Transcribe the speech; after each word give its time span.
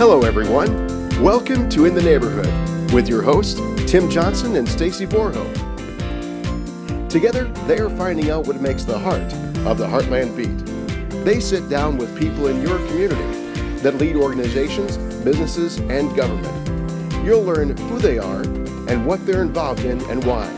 Hello, 0.00 0.22
everyone. 0.22 0.88
Welcome 1.22 1.68
to 1.68 1.84
In 1.84 1.94
the 1.94 2.00
Neighborhood 2.00 2.90
with 2.90 3.06
your 3.06 3.20
hosts, 3.20 3.60
Tim 3.84 4.08
Johnson 4.08 4.56
and 4.56 4.66
Stacy 4.66 5.04
Borho. 5.04 5.44
Together, 7.10 7.44
they 7.66 7.76
are 7.80 7.90
finding 7.90 8.30
out 8.30 8.46
what 8.46 8.62
makes 8.62 8.84
the 8.84 8.98
heart 8.98 9.30
of 9.66 9.76
the 9.76 9.86
Heartland 9.86 10.34
beat. 10.34 10.56
They 11.22 11.38
sit 11.38 11.68
down 11.68 11.98
with 11.98 12.18
people 12.18 12.46
in 12.46 12.62
your 12.62 12.78
community 12.86 13.22
that 13.82 13.96
lead 13.96 14.16
organizations, 14.16 14.96
businesses, 15.22 15.76
and 15.80 16.16
government. 16.16 17.22
You'll 17.22 17.44
learn 17.44 17.76
who 17.76 17.98
they 17.98 18.16
are 18.16 18.40
and 18.40 19.04
what 19.04 19.26
they're 19.26 19.42
involved 19.42 19.84
in 19.84 20.00
and 20.08 20.24
why. 20.24 20.48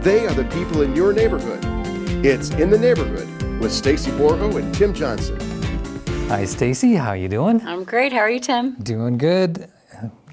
They 0.00 0.26
are 0.26 0.34
the 0.34 0.46
people 0.46 0.82
in 0.82 0.96
your 0.96 1.12
neighborhood. 1.12 1.64
It's 2.26 2.50
In 2.50 2.70
the 2.70 2.78
Neighborhood 2.78 3.28
with 3.60 3.70
Stacy 3.70 4.10
Borho 4.10 4.58
and 4.60 4.74
Tim 4.74 4.92
Johnson. 4.92 5.53
Hi, 6.28 6.44
Stacy. 6.46 6.94
How 6.94 7.12
you 7.12 7.28
doing? 7.28 7.60
I'm 7.66 7.84
great. 7.84 8.12
How 8.12 8.20
are 8.20 8.30
you, 8.30 8.40
Tim? 8.40 8.74
Doing 8.76 9.18
good. 9.18 9.68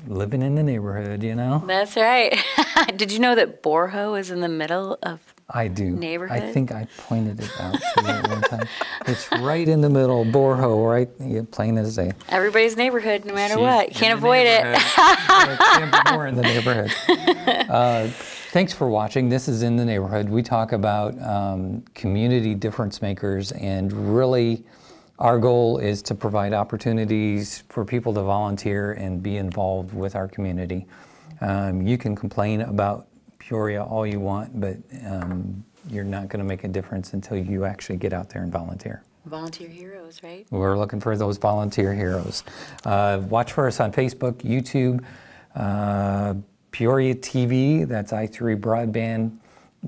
Living 0.08 0.41
in 0.41 0.55
the 0.55 0.63
neighborhood, 0.63 1.22
you 1.22 1.36
know. 1.36 1.63
That's 1.68 1.95
right. 1.95 2.36
Did 2.95 3.12
you 3.12 3.20
know 3.20 3.36
that 3.36 3.62
Borho 3.62 4.20
is 4.20 4.32
in 4.32 4.40
the 4.41 4.48
middle 4.49 4.98
of? 5.04 5.20
I 5.49 5.68
do. 5.68 5.91
Neighborhood? 5.91 6.41
I 6.41 6.52
think 6.52 6.72
I 6.72 6.88
pointed 6.98 7.40
it 7.41 7.52
out 7.59 7.73
to 7.73 8.02
you 8.02 8.30
one 8.32 8.41
time. 8.41 8.68
It's 9.05 9.30
right 9.34 9.68
in 9.68 9.82
the 9.82 9.90
middle, 9.90 10.26
Borho, 10.26 10.90
right? 10.90 11.09
Yeah, 11.20 11.41
plain 11.52 11.77
as 11.77 11.96
day. 11.98 12.13
Everybody's 12.30 12.77
neighborhood, 12.77 13.26
no 13.26 13.34
matter 13.34 13.55
She's 13.55 13.62
what. 13.62 13.91
Can't 13.91 14.18
avoid 14.18 14.48
it. 14.48 14.63
neighborhood. 14.63 14.82
Yeah, 14.98 15.58
can't 15.58 16.05
be 16.05 16.12
more 16.13 16.27
in 16.27 16.35
the 16.35 16.41
neighborhood. 16.44 16.91
Uh, 17.71 18.08
thanks 18.52 18.73
for 18.73 18.90
watching. 18.90 19.30
This 19.30 19.48
is 19.48 19.63
in 19.63 19.77
the 19.77 19.85
neighborhood. 19.85 20.27
We 20.27 20.44
talk 20.44 20.73
about 20.73 21.18
um, 21.21 21.84
community 21.96 22.54
difference 22.54 23.02
makers, 23.02 23.54
and 23.54 23.94
really, 24.13 24.66
our 25.21 25.38
goal 25.38 25.77
is 25.77 26.02
to 26.02 26.16
provide 26.16 26.52
opportunities 26.52 27.63
for 27.70 27.85
people 27.85 28.12
to 28.12 28.23
volunteer 28.23 28.93
and 28.93 29.21
be 29.21 29.38
involved 29.38 29.93
with 29.93 30.16
our 30.16 30.27
community. 30.27 30.87
Um, 31.41 31.84
you 31.84 31.96
can 31.96 32.15
complain 32.15 32.62
about 32.62 33.07
Peoria 33.37 33.84
all 33.84 34.05
you 34.05 34.20
want, 34.20 34.59
but 34.59 34.77
um, 35.05 35.63
you're 35.91 36.04
not 36.04 36.27
going 36.27 36.40
to 36.40 36.43
make 36.43 36.63
a 36.63 36.68
difference 36.68 37.13
until 37.13 37.37
you 37.37 37.65
actually 37.65 37.98
get 37.98 38.13
out 38.13 38.29
there 38.29 38.41
and 38.41 38.51
volunteer. 38.51 39.04
Volunteer 39.26 39.70
heroes, 39.70 40.23
right? 40.23 40.48
We're 40.49 40.76
looking 40.76 40.99
for 40.99 41.15
those 41.15 41.37
volunteer 41.37 41.93
heroes. 41.93 42.43
Uh, 42.84 43.21
watch 43.29 43.53
for 43.53 43.68
us 43.68 43.79
on 43.79 43.91
Facebook, 43.91 44.41
YouTube, 44.41 45.03
uh, 45.53 46.34
Peoria 46.71 47.13
TV, 47.13 47.87
that's 47.87 48.12
i3 48.12 48.59
Broadband, 48.59 49.37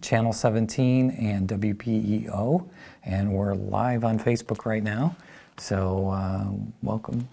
Channel 0.01 0.33
17, 0.33 1.11
and 1.11 1.47
WPEO. 1.47 2.67
And 3.05 3.33
we're 3.33 3.53
live 3.53 4.03
on 4.03 4.19
Facebook 4.19 4.65
right 4.65 4.83
now. 4.83 5.15
So, 5.57 6.09
uh, 6.09 6.45
welcome. 6.81 7.27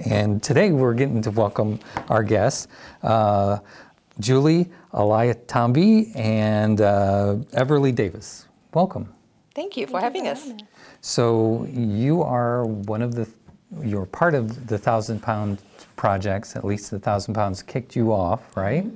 And 0.00 0.42
today 0.42 0.72
we're 0.72 0.94
getting 0.94 1.22
to 1.22 1.30
welcome 1.30 1.78
our 2.08 2.22
guests, 2.22 2.68
uh, 3.02 3.58
Julie 4.20 4.68
Alayatambi 4.92 6.14
and 6.16 6.80
uh, 6.80 7.36
Everly 7.52 7.94
Davis. 7.94 8.46
Welcome. 8.74 9.12
Thank 9.54 9.76
you 9.76 9.86
for 9.86 10.00
having 10.00 10.28
us. 10.28 10.50
So 11.00 11.66
you 11.70 12.22
are 12.22 12.66
one 12.66 13.00
of 13.00 13.14
the, 13.14 13.28
you're 13.82 14.06
part 14.06 14.34
of 14.34 14.66
the 14.66 14.76
thousand 14.76 15.22
pound 15.22 15.62
projects, 15.96 16.56
at 16.56 16.64
least 16.64 16.90
the 16.90 16.98
thousand 16.98 17.34
pounds 17.34 17.62
kicked 17.62 17.96
you 17.96 18.12
off, 18.12 18.54
right? 18.56 18.86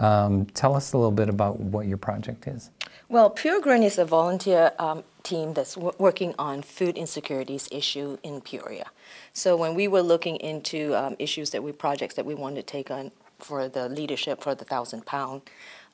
Um, 0.00 0.46
tell 0.46 0.74
us 0.74 0.94
a 0.94 0.96
little 0.96 1.12
bit 1.12 1.28
about 1.28 1.60
what 1.60 1.86
your 1.86 1.98
project 1.98 2.46
is. 2.48 2.70
Well, 3.10 3.28
Peoria 3.28 3.60
Grown 3.60 3.82
is 3.82 3.98
a 3.98 4.04
volunteer 4.06 4.72
um, 4.78 5.04
team 5.22 5.52
that's 5.52 5.74
w- 5.74 5.92
working 5.98 6.34
on 6.38 6.62
food 6.62 6.96
insecurities 6.96 7.68
issue 7.70 8.16
in 8.22 8.40
Peoria. 8.40 8.86
So 9.34 9.56
when 9.56 9.74
we 9.74 9.88
were 9.88 10.00
looking 10.00 10.36
into 10.36 10.94
um, 10.94 11.16
issues 11.18 11.50
that 11.50 11.62
we 11.62 11.72
projects 11.72 12.14
that 12.14 12.24
we 12.24 12.34
wanted 12.34 12.66
to 12.66 12.72
take 12.72 12.90
on 12.90 13.10
for 13.38 13.68
the 13.68 13.88
leadership 13.90 14.42
for 14.42 14.54
the 14.54 14.64
thousand 14.64 15.04
pound, 15.04 15.42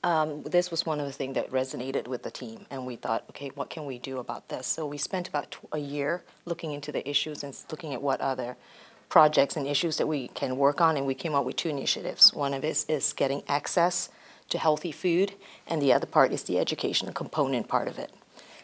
um, 0.05 0.43
this 0.45 0.71
was 0.71 0.87
one 0.87 1.01
of 1.01 1.07
the 1.07 1.13
things 1.13 1.35
that 1.35 1.51
resonated 1.51 2.07
with 2.07 2.23
the 2.23 2.31
team, 2.31 2.67
and 2.71 2.87
we 2.87 2.95
thought, 2.95 3.25
okay, 3.31 3.51
what 3.57 3.71
can 3.71 3.87
we 3.87 3.99
do 3.99 4.19
about 4.19 4.49
this? 4.51 4.67
So 4.69 4.87
we 4.87 4.99
spent 4.99 5.27
about 5.27 5.51
tw- 5.51 5.69
a 5.73 5.79
year 5.79 6.23
looking 6.45 6.71
into 6.71 6.93
the 6.93 7.09
issues 7.09 7.43
and 7.43 7.57
looking 7.73 7.93
at 7.93 8.01
what 8.01 8.21
other 8.21 8.57
projects 9.09 9.57
and 9.57 9.67
issues 9.67 9.97
that 9.99 10.07
we 10.07 10.29
can 10.29 10.57
work 10.57 10.81
on, 10.81 10.97
and 10.97 11.07
we 11.07 11.15
came 11.15 11.35
up 11.35 11.45
with 11.45 11.57
two 11.57 11.69
initiatives. 11.69 12.35
One 12.35 12.55
of 12.55 12.65
it 12.65 12.85
is 12.89 13.13
getting 13.13 13.43
access 13.49 14.09
to 14.49 14.59
healthy 14.59 14.93
food, 14.93 15.35
and 15.67 15.81
the 15.81 15.93
other 15.93 16.07
part 16.07 16.33
is 16.33 16.45
the 16.45 16.59
educational 16.59 17.13
component 17.13 17.69
part 17.69 17.89
of 17.89 17.99
it. 17.99 18.13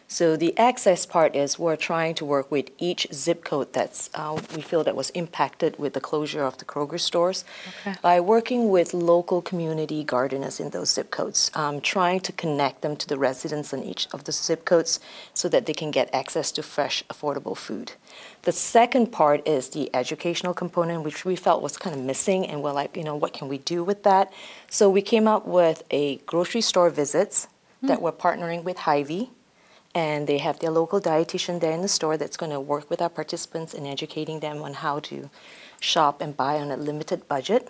So 0.07 0.35
the 0.35 0.55
access 0.59 1.05
part 1.05 1.35
is 1.35 1.57
we're 1.57 1.75
trying 1.75 2.13
to 2.15 2.25
work 2.25 2.51
with 2.51 2.69
each 2.77 3.07
zip 3.11 3.43
code 3.43 3.73
that's 3.73 4.09
uh, 4.13 4.39
we 4.55 4.61
feel 4.61 4.83
that 4.83 4.95
was 4.95 5.09
impacted 5.11 5.79
with 5.79 5.93
the 5.93 6.01
closure 6.01 6.43
of 6.43 6.57
the 6.59 6.65
Kroger 6.65 6.99
stores 6.99 7.43
Okay. 7.81 7.95
by 8.01 8.19
working 8.19 8.69
with 8.69 8.93
local 8.93 9.41
community 9.41 10.03
gardeners 10.03 10.59
in 10.59 10.69
those 10.69 10.91
zip 10.91 11.09
codes, 11.09 11.49
um, 11.55 11.81
trying 11.81 12.19
to 12.21 12.31
connect 12.31 12.81
them 12.81 12.95
to 12.97 13.07
the 13.07 13.17
residents 13.17 13.73
in 13.73 13.83
each 13.83 14.07
of 14.13 14.25
the 14.25 14.31
zip 14.31 14.65
codes 14.65 14.99
so 15.33 15.49
that 15.49 15.65
they 15.65 15.73
can 15.73 15.89
get 15.89 16.13
access 16.13 16.51
to 16.51 16.61
fresh, 16.61 17.03
affordable 17.09 17.57
food. 17.57 17.93
The 18.43 18.51
second 18.51 19.07
part 19.11 19.47
is 19.47 19.69
the 19.69 19.89
educational 19.95 20.53
component, 20.53 21.03
which 21.03 21.25
we 21.25 21.35
felt 21.35 21.63
was 21.63 21.77
kind 21.77 21.95
of 21.95 22.01
missing, 22.03 22.45
and 22.45 22.61
we're 22.61 22.73
like, 22.73 22.95
you 22.97 23.03
know, 23.03 23.15
what 23.15 23.33
can 23.33 23.47
we 23.47 23.57
do 23.57 23.83
with 23.83 24.03
that? 24.03 24.31
So 24.69 24.89
we 24.89 25.01
came 25.01 25.27
up 25.27 25.47
with 25.47 25.83
a 25.89 26.17
grocery 26.25 26.61
store 26.61 26.89
visits 26.89 27.47
that 27.81 28.01
we're 28.01 28.13
partnering 28.13 28.63
with 28.63 28.77
Hy-Vee 28.77 29.29
and 29.95 30.27
they 30.27 30.39
have 30.39 30.59
their 30.59 30.71
local 30.71 30.99
dietitian 30.99 31.59
there 31.59 31.71
in 31.71 31.81
the 31.81 31.87
store 31.87 32.17
that's 32.17 32.37
going 32.37 32.51
to 32.51 32.59
work 32.59 32.89
with 32.89 33.01
our 33.01 33.09
participants 33.09 33.73
in 33.73 33.85
educating 33.85 34.39
them 34.39 34.61
on 34.61 34.73
how 34.73 34.99
to 34.99 35.29
shop 35.79 36.21
and 36.21 36.35
buy 36.35 36.59
on 36.59 36.71
a 36.71 36.77
limited 36.77 37.27
budget. 37.27 37.69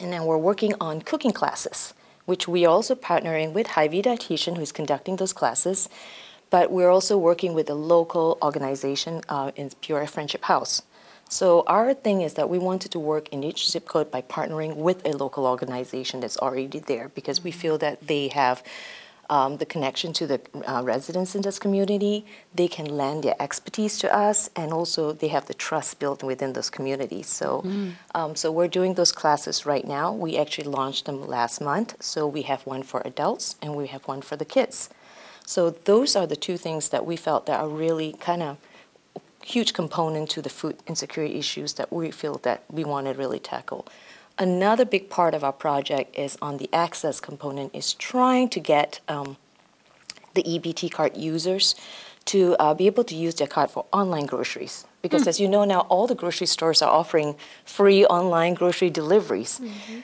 And 0.00 0.12
then 0.12 0.24
we're 0.24 0.38
working 0.38 0.74
on 0.80 1.00
cooking 1.00 1.32
classes, 1.32 1.94
which 2.26 2.46
we 2.48 2.66
are 2.66 2.70
also 2.70 2.94
partnering 2.94 3.52
with 3.52 3.68
Hy-Vee 3.68 4.02
dietitian 4.02 4.56
who's 4.56 4.72
conducting 4.72 5.16
those 5.16 5.32
classes. 5.32 5.88
But 6.50 6.70
we're 6.70 6.90
also 6.90 7.16
working 7.16 7.54
with 7.54 7.70
a 7.70 7.74
local 7.74 8.38
organization 8.42 9.22
uh, 9.28 9.52
in 9.56 9.70
Pure 9.80 10.06
Friendship 10.08 10.44
House. 10.44 10.82
So 11.28 11.64
our 11.66 11.94
thing 11.94 12.20
is 12.20 12.34
that 12.34 12.50
we 12.50 12.58
wanted 12.58 12.92
to 12.92 12.98
work 12.98 13.28
in 13.30 13.42
each 13.42 13.70
zip 13.70 13.86
code 13.86 14.10
by 14.10 14.22
partnering 14.22 14.76
with 14.76 15.04
a 15.06 15.12
local 15.16 15.46
organization 15.46 16.20
that's 16.20 16.36
already 16.36 16.78
there 16.80 17.08
because 17.08 17.42
we 17.42 17.50
feel 17.50 17.78
that 17.78 18.06
they 18.06 18.28
have 18.28 18.62
um, 19.30 19.56
the 19.58 19.66
connection 19.66 20.12
to 20.14 20.26
the 20.26 20.40
uh, 20.66 20.82
residents 20.82 21.34
in 21.34 21.42
this 21.42 21.58
community. 21.58 22.24
They 22.54 22.68
can 22.68 22.86
lend 22.86 23.24
their 23.24 23.36
expertise 23.40 23.98
to 23.98 24.14
us, 24.14 24.50
and 24.56 24.72
also 24.72 25.12
they 25.12 25.28
have 25.28 25.46
the 25.46 25.54
trust 25.54 25.98
built 25.98 26.22
within 26.22 26.52
those 26.52 26.70
communities. 26.70 27.28
So, 27.28 27.64
um, 28.14 28.36
so 28.36 28.52
we're 28.52 28.68
doing 28.68 28.94
those 28.94 29.12
classes 29.12 29.66
right 29.66 29.86
now. 29.86 30.12
We 30.12 30.36
actually 30.36 30.68
launched 30.68 31.06
them 31.06 31.26
last 31.26 31.60
month. 31.60 32.02
So 32.02 32.26
we 32.26 32.42
have 32.42 32.66
one 32.66 32.82
for 32.82 33.02
adults 33.04 33.56
and 33.62 33.74
we 33.74 33.86
have 33.88 34.06
one 34.06 34.22
for 34.22 34.36
the 34.36 34.44
kids. 34.44 34.90
So 35.46 35.70
those 35.70 36.16
are 36.16 36.26
the 36.26 36.36
two 36.36 36.56
things 36.56 36.88
that 36.88 37.04
we 37.04 37.16
felt 37.16 37.46
that 37.46 37.60
are 37.60 37.68
really 37.68 38.14
kind 38.14 38.42
of 38.42 38.56
huge 39.42 39.74
component 39.74 40.30
to 40.30 40.40
the 40.40 40.48
food 40.48 40.76
insecurity 40.86 41.38
issues 41.38 41.74
that 41.74 41.92
we 41.92 42.10
feel 42.10 42.38
that 42.38 42.64
we 42.70 42.82
want 42.82 43.06
to 43.06 43.12
really 43.12 43.38
tackle. 43.38 43.86
Another 44.38 44.84
big 44.84 45.10
part 45.10 45.34
of 45.34 45.44
our 45.44 45.52
project 45.52 46.18
is 46.18 46.36
on 46.42 46.56
the 46.56 46.68
access 46.72 47.20
component 47.20 47.74
is 47.74 47.94
trying 47.94 48.48
to 48.48 48.60
get 48.60 49.00
um, 49.08 49.36
the 50.34 50.42
EBT 50.42 50.90
card 50.90 51.16
users 51.16 51.74
to 52.24 52.56
uh, 52.58 52.74
be 52.74 52.86
able 52.86 53.04
to 53.04 53.14
use 53.14 53.34
their 53.36 53.46
card 53.46 53.70
for 53.70 53.84
online 53.92 54.26
groceries. 54.26 54.86
Because 55.02 55.28
as 55.28 55.38
you 55.38 55.46
know 55.46 55.64
now, 55.64 55.80
all 55.90 56.06
the 56.06 56.14
grocery 56.14 56.46
stores 56.46 56.80
are 56.80 56.90
offering 56.90 57.36
free 57.66 58.06
online 58.06 58.54
grocery 58.54 58.88
deliveries. 58.88 59.60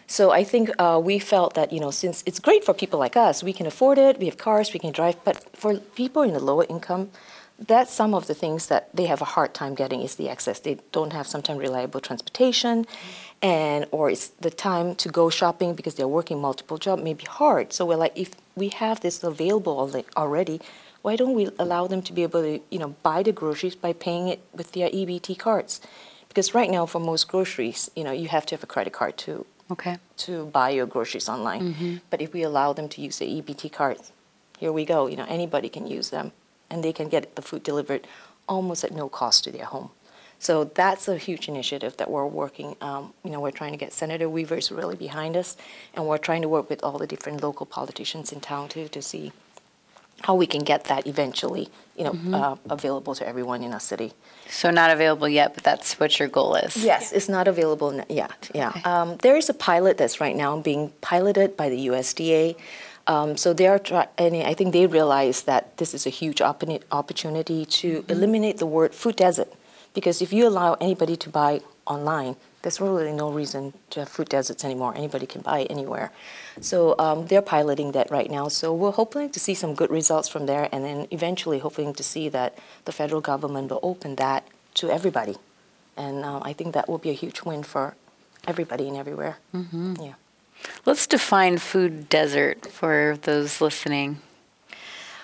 So 0.07 0.31
I 0.31 0.45
think 0.45 0.71
uh, 0.79 1.01
we 1.03 1.19
felt 1.19 1.55
that, 1.55 1.73
you 1.73 1.81
know, 1.81 1.91
since 1.91 2.23
it's 2.27 2.39
great 2.39 2.63
for 2.65 2.75
people 2.75 2.99
like 2.99 3.17
us, 3.17 3.43
we 3.43 3.55
can 3.55 3.67
afford 3.67 3.97
it, 3.97 4.19
we 4.19 4.27
have 4.27 4.37
cars, 4.37 4.75
we 4.75 4.79
can 4.79 4.93
drive, 4.93 5.17
but 5.25 5.57
for 5.57 5.79
people 5.79 6.21
in 6.23 6.35
the 6.35 6.41
lower 6.41 6.67
income, 6.69 7.11
that's 7.67 7.93
some 7.93 8.15
of 8.15 8.27
the 8.27 8.35
things 8.35 8.67
that 8.69 8.89
they 8.95 9.07
have 9.07 9.21
a 9.21 9.27
hard 9.27 9.53
time 9.55 9.75
getting 9.75 10.01
is 10.01 10.15
the 10.17 10.29
access. 10.29 10.61
They 10.61 10.79
don't 10.93 11.13
have 11.13 11.27
sometimes 11.27 11.59
reliable 11.61 12.01
transportation, 12.01 12.87
and 13.43 13.87
or 13.91 14.11
it's 14.11 14.29
the 14.29 14.51
time 14.51 14.95
to 14.97 15.09
go 15.09 15.31
shopping 15.31 15.75
because 15.75 15.95
they're 15.95 16.09
working 16.09 16.41
multiple 16.41 16.79
jobs 16.79 17.03
may 17.03 17.15
be 17.15 17.25
hard. 17.25 17.73
So 17.73 17.85
we're 17.85 17.97
like, 17.97 18.13
if 18.17 18.31
we 18.57 18.69
have 18.69 19.01
this 19.01 19.23
available 19.23 19.91
already, 20.17 20.61
why 21.03 21.17
don't 21.17 21.35
we 21.35 21.49
allow 21.59 21.87
them 21.87 22.03
to 22.03 22.13
be 22.13 22.23
able 22.23 22.43
to, 22.43 22.61
you 22.71 22.79
know, 22.79 22.95
buy 23.03 23.23
the 23.23 23.33
groceries 23.33 23.75
by 23.75 23.93
paying 23.93 24.29
it 24.29 24.41
with 24.55 24.73
their 24.73 24.89
EBT 24.91 25.39
cards? 25.39 25.81
Because 26.29 26.55
right 26.55 26.71
now, 26.71 26.87
for 26.87 27.01
most 27.01 27.29
groceries, 27.29 27.91
you 27.97 28.05
know, 28.05 28.13
you 28.13 28.29
have 28.29 28.47
to 28.47 28.55
have 28.55 28.63
a 28.63 28.67
credit 28.67 28.93
card 28.93 29.17
to 29.19 29.47
Okay. 29.71 29.99
to 30.17 30.47
buy 30.47 30.71
your 30.71 30.87
groceries 30.87 31.29
online. 31.29 31.63
Mm-hmm. 31.75 31.97
But 32.11 32.21
if 32.21 32.33
we 32.33 32.43
allow 32.43 32.73
them 32.73 32.89
to 32.89 33.01
use 33.01 33.19
the 33.19 33.27
EBT 33.27 33.73
cards, 33.73 34.13
here 34.59 34.73
we 34.73 34.85
go. 34.85 35.07
You 35.07 35.17
know, 35.17 35.27
anybody 35.29 35.69
can 35.69 35.87
use 35.87 36.11
them, 36.11 36.33
and 36.71 36.83
they 36.83 36.93
can 36.93 37.09
get 37.09 37.35
the 37.37 37.43
food 37.43 37.63
delivered 37.63 38.07
almost 38.49 38.85
at 38.85 38.93
no 38.93 39.09
cost 39.09 39.45
to 39.45 39.53
their 39.53 39.67
home. 39.67 39.91
So 40.39 40.65
that's 40.65 41.07
a 41.07 41.19
huge 41.19 41.49
initiative 41.49 41.99
that 41.99 42.11
we're 42.11 42.27
working. 42.27 42.75
Um, 42.81 43.13
you 43.23 43.31
know, 43.31 43.41
we're 43.41 43.51
trying 43.51 43.73
to 43.73 43.77
get 43.77 43.93
Senator 43.93 44.29
Weaver's 44.29 44.73
really 44.73 44.97
behind 44.97 45.37
us, 45.37 45.57
and 45.95 46.07
we're 46.07 46.17
trying 46.17 46.41
to 46.43 46.49
work 46.49 46.71
with 46.71 46.83
all 46.83 46.97
the 46.97 47.07
different 47.07 47.43
local 47.43 47.67
politicians 47.67 48.33
in 48.33 48.41
town 48.41 48.71
too 48.71 48.89
to 48.89 49.03
see 49.03 49.33
how 50.23 50.35
we 50.35 50.47
can 50.47 50.63
get 50.63 50.85
that 50.85 51.07
eventually, 51.07 51.69
you 51.97 52.05
know, 52.05 52.37
uh, 52.37 52.57
available 52.69 53.15
to 53.15 53.27
everyone 53.27 53.63
in 53.63 53.73
our 53.73 53.81
city. 53.81 54.13
So 54.49 54.71
not 54.71 54.91
available 54.91 55.29
yet, 55.29 55.55
but 55.55 55.63
that's 55.63 55.99
what 55.99 56.19
your 56.19 56.29
goal 56.29 56.57
is. 56.57 56.77
Yes, 56.77 57.13
it's 57.13 57.29
not 57.29 57.49
available 57.49 58.03
yet. 58.09 58.51
Yeah, 58.55 58.73
um, 58.85 59.17
there 59.19 59.37
is 59.37 59.49
a 59.49 59.55
pilot 59.55 59.97
that's 59.99 60.21
right 60.21 60.37
now 60.37 60.59
being 60.61 60.93
piloted 61.01 61.57
by 61.57 61.69
the 61.69 61.87
USDA. 61.89 62.57
Um, 63.07 63.37
so 63.37 63.53
they 63.53 63.67
are, 63.67 63.79
try- 63.79 64.09
and 64.19 64.37
I 64.37 64.55
think 64.55 64.73
they 64.73 64.87
realize 64.87 65.43
that 65.43 65.77
this 65.79 65.95
is 65.95 66.07
a 66.07 66.11
huge 66.11 66.39
oppor- 66.39 66.83
opportunity 66.93 67.65
to 67.67 68.05
eliminate 68.09 68.59
the 68.59 68.67
word 68.67 68.95
food 68.95 69.17
desert, 69.17 69.49
because 69.95 70.23
if 70.23 70.33
you 70.33 70.47
allow 70.47 70.75
anybody 70.75 71.17
to 71.17 71.29
buy 71.29 71.61
online, 71.87 72.37
there's 72.63 72.81
really 72.81 73.13
no 73.13 73.31
reason 73.31 73.73
to 73.89 74.01
have 74.01 74.09
food 74.09 74.29
deserts 74.29 74.65
anymore. 74.65 74.93
Anybody 74.95 75.27
can 75.27 75.41
buy 75.41 75.61
it 75.61 75.71
anywhere. 75.71 76.13
So 76.61 76.95
um, 76.99 77.27
they're 77.27 77.41
piloting 77.43 77.93
that 77.93 78.11
right 78.11 78.31
now. 78.31 78.49
So 78.49 78.75
we're 78.75 78.91
hoping 78.93 79.31
to 79.31 79.41
see 79.41 79.55
some 79.55 79.75
good 79.75 79.91
results 79.91 80.29
from 80.29 80.45
there, 80.47 80.69
and 80.71 80.85
then 80.85 81.09
eventually 81.11 81.59
hoping 81.59 81.95
to 81.95 82.03
see 82.03 82.29
that 82.29 82.59
the 82.85 82.93
federal 82.93 83.23
government 83.23 83.71
will 83.71 83.81
open 83.83 84.17
that 84.17 84.47
to 84.75 84.91
everybody. 84.91 85.37
And 85.97 86.23
um, 86.23 86.43
I 86.45 86.53
think 86.53 86.75
that 86.75 86.87
will 86.87 86.99
be 86.99 87.11
a 87.11 87.15
huge 87.15 87.43
win 87.43 87.63
for 87.63 87.95
everybody 88.47 88.89
and 88.89 88.97
everywhere. 88.97 89.39
Mm-hmm. 89.55 89.95
Yeah. 90.01 90.15
Let's 90.87 91.07
define 91.07 91.59
food 91.59 92.09
desert 92.09 92.67
for 92.67 93.19
those 93.23 93.61
listening. 93.61 94.19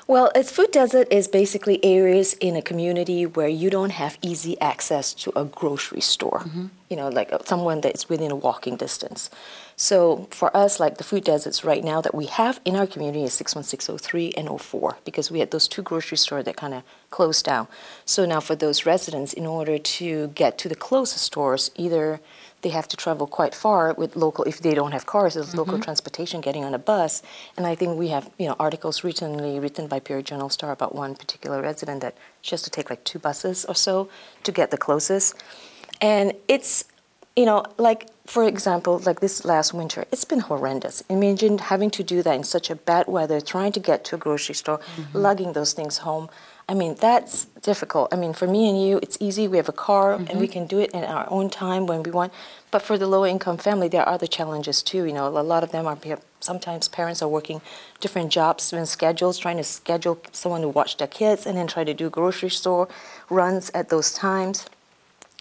Well, 0.08 0.30
a 0.36 0.44
food 0.44 0.70
desert 0.70 1.08
is 1.10 1.26
basically 1.26 1.84
areas 1.84 2.34
in 2.34 2.54
a 2.54 2.62
community 2.62 3.26
where 3.26 3.48
you 3.48 3.70
don't 3.70 3.90
have 3.90 4.18
easy 4.22 4.58
access 4.60 5.12
to 5.14 5.32
a 5.34 5.44
grocery 5.44 6.00
store. 6.00 6.44
You 6.88 6.96
know, 6.96 7.08
like 7.08 7.32
uh, 7.32 7.38
someone 7.44 7.80
that's 7.80 8.08
within 8.08 8.30
a 8.30 8.36
walking 8.36 8.76
distance. 8.76 9.30
So 9.74 10.28
for 10.30 10.56
us, 10.56 10.78
like 10.78 10.98
the 10.98 11.04
food 11.04 11.24
deserts 11.24 11.64
right 11.64 11.82
now 11.82 12.00
that 12.00 12.14
we 12.14 12.26
have 12.26 12.60
in 12.64 12.76
our 12.76 12.86
community 12.86 13.24
is 13.24 13.34
61603 13.34 14.32
and 14.36 14.60
04 14.60 14.96
because 15.04 15.32
we 15.32 15.40
had 15.40 15.50
those 15.50 15.66
two 15.66 15.82
grocery 15.82 16.16
stores 16.16 16.44
that 16.44 16.56
kind 16.56 16.74
of 16.74 16.84
closed 17.10 17.44
down. 17.44 17.66
So 18.04 18.24
now 18.24 18.38
for 18.38 18.54
those 18.54 18.86
residents, 18.86 19.32
in 19.32 19.44
order 19.44 19.76
to 19.76 20.28
get 20.28 20.56
to 20.58 20.68
the 20.68 20.76
closest 20.76 21.24
stores, 21.24 21.72
either 21.74 22.20
they 22.66 22.72
have 22.72 22.88
to 22.88 22.96
travel 22.96 23.28
quite 23.28 23.54
far 23.54 23.94
with 23.94 24.16
local 24.16 24.42
if 24.52 24.58
they 24.58 24.74
don't 24.74 24.90
have 24.90 25.06
cars 25.06 25.34
there's 25.34 25.54
local 25.54 25.74
mm-hmm. 25.74 25.88
transportation 25.88 26.40
getting 26.40 26.64
on 26.68 26.74
a 26.74 26.82
bus. 26.90 27.12
And 27.56 27.64
i 27.72 27.74
think 27.78 27.90
we 28.04 28.08
have 28.14 28.24
you 28.40 28.48
know 28.48 28.56
articles 28.66 28.96
recently 29.10 29.52
written 29.62 29.84
by 29.92 29.98
Peoria 30.06 30.24
journal 30.30 30.50
star 30.56 30.70
about 30.78 30.92
one 31.04 31.12
particular 31.22 31.58
resident 31.70 31.98
that 32.04 32.14
she 32.44 32.50
has 32.54 32.62
to 32.62 32.70
take 32.76 32.86
like 32.92 33.02
two 33.10 33.20
buses 33.28 33.58
or 33.70 33.76
so 33.86 33.94
to 34.46 34.50
get 34.58 34.66
the 34.74 34.80
closest. 34.86 35.28
And 36.12 36.26
it's 36.54 36.72
you 37.40 37.46
know 37.48 37.58
like 37.88 38.00
for 38.34 38.42
example 38.52 38.94
like 39.08 39.20
this 39.26 39.36
last 39.52 39.68
winter 39.80 40.00
it's 40.12 40.26
been 40.32 40.44
horrendous. 40.50 40.96
Imagine 41.18 41.54
having 41.72 41.90
to 41.98 42.02
do 42.14 42.18
that 42.26 42.34
in 42.40 42.44
such 42.56 42.66
a 42.74 42.76
bad 42.90 43.04
weather 43.16 43.38
trying 43.54 43.72
to 43.76 43.82
get 43.90 43.98
to 44.06 44.12
a 44.18 44.20
grocery 44.24 44.56
store 44.62 44.78
mm-hmm. 44.78 45.18
lugging 45.26 45.50
those 45.58 45.72
things 45.78 45.94
home 46.08 46.26
I 46.68 46.74
mean, 46.74 46.96
that's 46.96 47.44
difficult. 47.62 48.12
I 48.12 48.16
mean, 48.16 48.32
for 48.32 48.48
me 48.48 48.68
and 48.68 48.80
you, 48.80 48.98
it's 49.00 49.16
easy. 49.20 49.46
We 49.46 49.56
have 49.56 49.68
a 49.68 49.72
car 49.72 50.14
and 50.14 50.28
we 50.28 50.34
mm-hmm. 50.34 50.52
can 50.52 50.66
do 50.66 50.80
it 50.80 50.90
in 50.90 51.04
our 51.04 51.24
own 51.30 51.48
time 51.48 51.86
when 51.86 52.02
we 52.02 52.10
want. 52.10 52.32
But 52.72 52.82
for 52.82 52.98
the 52.98 53.06
low 53.06 53.24
income 53.24 53.56
family, 53.56 53.86
there 53.86 54.02
are 54.02 54.12
other 54.12 54.26
challenges 54.26 54.82
too. 54.82 55.04
You 55.04 55.12
know, 55.12 55.28
a 55.28 55.46
lot 55.46 55.62
of 55.62 55.70
them 55.70 55.86
are 55.86 55.96
sometimes 56.40 56.88
parents 56.88 57.22
are 57.22 57.28
working 57.28 57.60
different 58.00 58.32
jobs 58.32 58.72
and 58.72 58.88
schedules, 58.88 59.38
trying 59.38 59.58
to 59.58 59.64
schedule 59.64 60.18
someone 60.32 60.62
to 60.62 60.68
watch 60.68 60.96
their 60.96 61.06
kids 61.06 61.46
and 61.46 61.56
then 61.56 61.68
try 61.68 61.84
to 61.84 61.94
do 61.94 62.10
grocery 62.10 62.50
store 62.50 62.88
runs 63.30 63.70
at 63.70 63.88
those 63.88 64.12
times. 64.12 64.66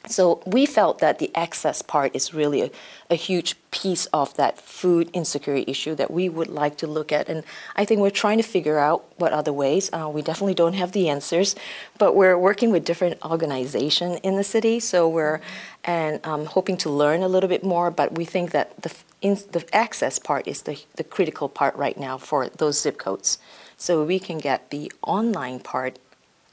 So 0.08 0.42
we 0.46 0.66
felt 0.66 1.00
that 1.00 1.20
the 1.20 1.32
access 1.36 1.82
part 1.82 2.16
is 2.16 2.34
really 2.34 2.62
a, 2.62 2.72
a, 3.10 3.16
huge 3.16 3.56
piece 3.72 4.06
of 4.08 4.36
that 4.38 4.60
food 4.60 5.10
insecurity 5.14 5.66
issue 5.68 5.96
that 5.96 6.12
we 6.12 6.30
would 6.30 6.48
like 6.48 6.78
to 6.78 6.88
look 6.88 7.12
at. 7.12 7.28
And 7.28 7.44
I 7.76 7.86
think 7.86 8.02
we're 8.02 8.12
trying 8.12 8.38
to 8.38 8.44
figure 8.44 8.78
out 8.78 9.06
what 9.18 9.34
other 9.34 9.52
ways. 9.52 9.90
Uh, 9.92 10.10
we 10.14 10.22
definitely 10.22 10.54
don't 10.54 10.74
have 10.74 10.92
the 10.92 11.10
answers, 11.10 11.56
but 11.98 12.16
we're 12.16 12.38
working 12.38 12.72
with 12.72 12.86
different 12.86 13.24
organizations 13.26 14.20
in 14.24 14.36
the 14.36 14.44
city. 14.44 14.80
So 14.80 15.10
we're 15.10 15.42
and 15.84 16.26
um, 16.26 16.46
hoping 16.46 16.78
to 16.78 16.90
learn 16.90 17.22
a 17.22 17.28
little 17.28 17.50
bit 17.50 17.64
more. 17.64 17.92
But 17.92 18.16
we 18.16 18.26
think 18.26 18.52
that 18.52 18.82
the 18.82 18.94
in, 19.22 19.36
the 19.52 19.66
access 19.74 20.20
part 20.20 20.48
is 20.48 20.64
the 20.64 20.80
the 20.96 21.04
critical 21.04 21.50
part 21.50 21.76
right 21.76 21.98
now 21.98 22.18
for 22.18 22.50
those 22.50 22.80
zip 22.80 22.98
codes. 22.98 23.40
So 23.78 24.04
we 24.04 24.20
can 24.20 24.38
get 24.38 24.70
the 24.70 24.92
online 25.02 25.60
part 25.60 26.00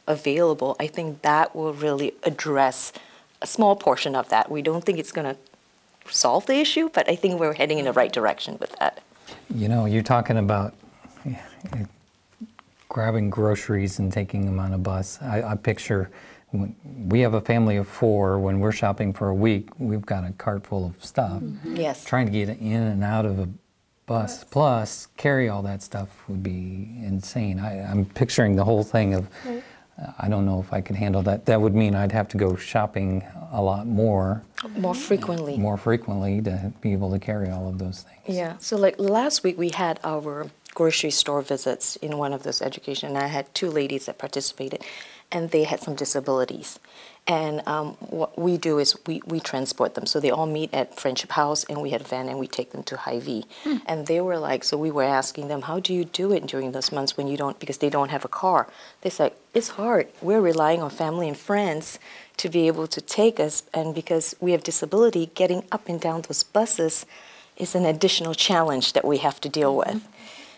available. 0.06 0.76
I 0.81 0.87
think 0.87 1.22
that 1.22 1.55
will 1.55 1.72
really 1.72 2.14
address 2.25 2.93
a 3.43 3.47
small 3.47 3.77
portion 3.77 4.15
of 4.15 4.29
that. 4.31 4.50
We 4.50 4.62
don't 4.62 4.85
think 4.85 4.99
it's 4.99 5.12
going 5.12 5.35
to 5.35 6.12
solve 6.12 6.47
the 6.47 6.56
issue, 6.56 6.89
but 6.93 7.09
I 7.09 7.17
think 7.17 7.39
we're 7.39 7.55
heading 7.55 7.79
in 7.79 7.85
the 7.85 7.93
right 7.93 8.12
direction 8.12 8.56
with 8.61 8.75
that. 8.79 9.03
You 9.55 9.69
know, 9.69 9.85
you're 9.85 10.03
talking 10.03 10.39
about 10.39 10.75
grabbing 12.89 13.31
groceries 13.31 13.99
and 13.99 14.12
taking 14.12 14.44
them 14.44 14.59
on 14.59 14.73
a 14.73 14.79
bus. 14.79 15.21
I, 15.23 15.43
I 15.43 15.55
picture 15.56 16.11
we 17.09 17.21
have 17.21 17.33
a 17.33 17.41
family 17.41 17.77
of 17.77 17.89
four. 17.89 18.39
When 18.39 18.61
we're 18.61 18.73
shopping 18.73 19.12
for 19.12 19.29
a 19.29 19.35
week, 19.35 19.71
we've 19.79 20.05
got 20.05 20.25
a 20.25 20.33
cart 20.33 20.67
full 20.67 20.87
of 20.87 21.03
stuff. 21.03 21.41
Mm-hmm. 21.41 21.77
Yes. 21.77 22.05
Trying 22.05 22.27
to 22.27 22.33
get 22.33 22.49
in 22.50 22.83
and 22.83 23.03
out 23.03 23.25
of 23.25 23.39
a 23.39 23.49
bus 24.05 24.44
plus 24.44 25.09
carry 25.17 25.49
all 25.49 25.62
that 25.62 25.83
stuff 25.83 26.09
would 26.29 26.43
be 26.43 26.91
insane. 26.99 27.59
I, 27.59 27.81
I'm 27.83 28.05
picturing 28.05 28.56
the 28.56 28.65
whole 28.65 28.85
thing 28.85 29.15
of. 29.15 29.29
I 30.19 30.28
don't 30.28 30.44
know 30.46 30.60
if 30.60 30.72
I 30.72 30.81
could 30.81 30.96
handle 30.96 31.22
that. 31.22 31.46
That 31.46 31.60
would 31.60 31.75
mean 31.75 31.94
I'd 31.94 32.12
have 32.12 32.28
to 32.28 32.37
go 32.37 32.56
shopping 32.56 33.25
a 33.52 33.62
lot 33.62 33.87
more, 33.87 34.43
More 34.76 34.94
frequently. 34.94 35.56
more 35.58 35.76
frequently 35.76 36.40
to 36.43 36.72
be 36.81 36.93
able 36.93 37.10
to 37.12 37.19
carry 37.19 37.50
all 37.50 37.69
of 37.69 37.78
those 37.78 38.02
things. 38.02 38.37
Yeah. 38.37 38.56
So 38.58 38.76
like 38.76 38.99
last 38.99 39.43
week 39.43 39.58
we 39.58 39.70
had 39.70 40.00
our 40.04 40.46
grocery 40.75 41.10
store 41.10 41.43
visits 41.43 41.96
in 41.96 42.16
one 42.16 42.32
of 42.32 42.43
those 42.44 42.62
education, 42.62 43.10
and 43.10 43.19
I 43.19 43.26
had 43.26 43.52
two 43.54 43.70
ladies 43.70 44.06
that 44.06 44.16
participated, 44.19 44.82
and 45.31 45.50
they 45.50 45.64
had 45.64 45.81
some 45.81 45.94
disabilities. 45.94 46.78
And 47.28 47.62
um, 47.69 47.92
what 48.00 48.36
we 48.36 48.58
do 48.58 48.80
is 48.80 48.96
we, 49.06 49.22
we 49.24 49.38
transport 49.38 49.94
them. 49.94 50.06
So 50.06 50.19
they 50.19 50.30
all 50.30 50.46
meet 50.46 50.74
at 50.74 50.98
Friendship 50.98 51.30
House, 51.30 51.62
and 51.64 51.80
we 51.80 51.90
had 51.90 52.00
a 52.00 52.04
van, 52.04 52.28
and 52.28 52.38
we 52.38 52.48
take 52.48 52.72
them 52.72 52.82
to 52.82 52.96
Hy-Vee. 52.96 53.44
And 53.86 54.06
they 54.06 54.20
were 54.20 54.38
like, 54.38 54.64
so 54.64 54.76
we 54.76 54.90
were 54.90 55.04
asking 55.04 55.46
them, 55.46 55.62
how 55.62 55.78
do 55.78 55.94
you 55.94 56.04
do 56.04 56.32
it 56.32 56.46
during 56.46 56.72
those 56.72 56.90
months 56.90 57.16
when 57.16 57.28
you 57.28 57.36
don't, 57.36 57.60
because 57.60 57.78
they 57.78 57.90
don't 57.90 58.10
have 58.10 58.24
a 58.24 58.28
car? 58.28 58.66
They 59.02 59.10
said, 59.10 59.32
it's 59.54 59.69
hard. 59.69 60.08
We're 60.20 60.40
relying 60.40 60.82
on 60.82 60.90
family 60.90 61.28
and 61.28 61.36
friends 61.36 62.00
to 62.38 62.48
be 62.48 62.66
able 62.66 62.88
to 62.88 63.00
take 63.00 63.38
us, 63.38 63.62
and 63.72 63.94
because 63.94 64.34
we 64.40 64.50
have 64.50 64.64
disability, 64.64 65.30
getting 65.34 65.64
up 65.70 65.88
and 65.88 66.00
down 66.00 66.22
those 66.22 66.42
buses 66.42 67.06
is 67.56 67.76
an 67.76 67.84
additional 67.84 68.34
challenge 68.34 68.94
that 68.94 69.04
we 69.04 69.19
have 69.19 69.40
to 69.42 69.48
deal 69.48 69.76
with. 69.76 70.08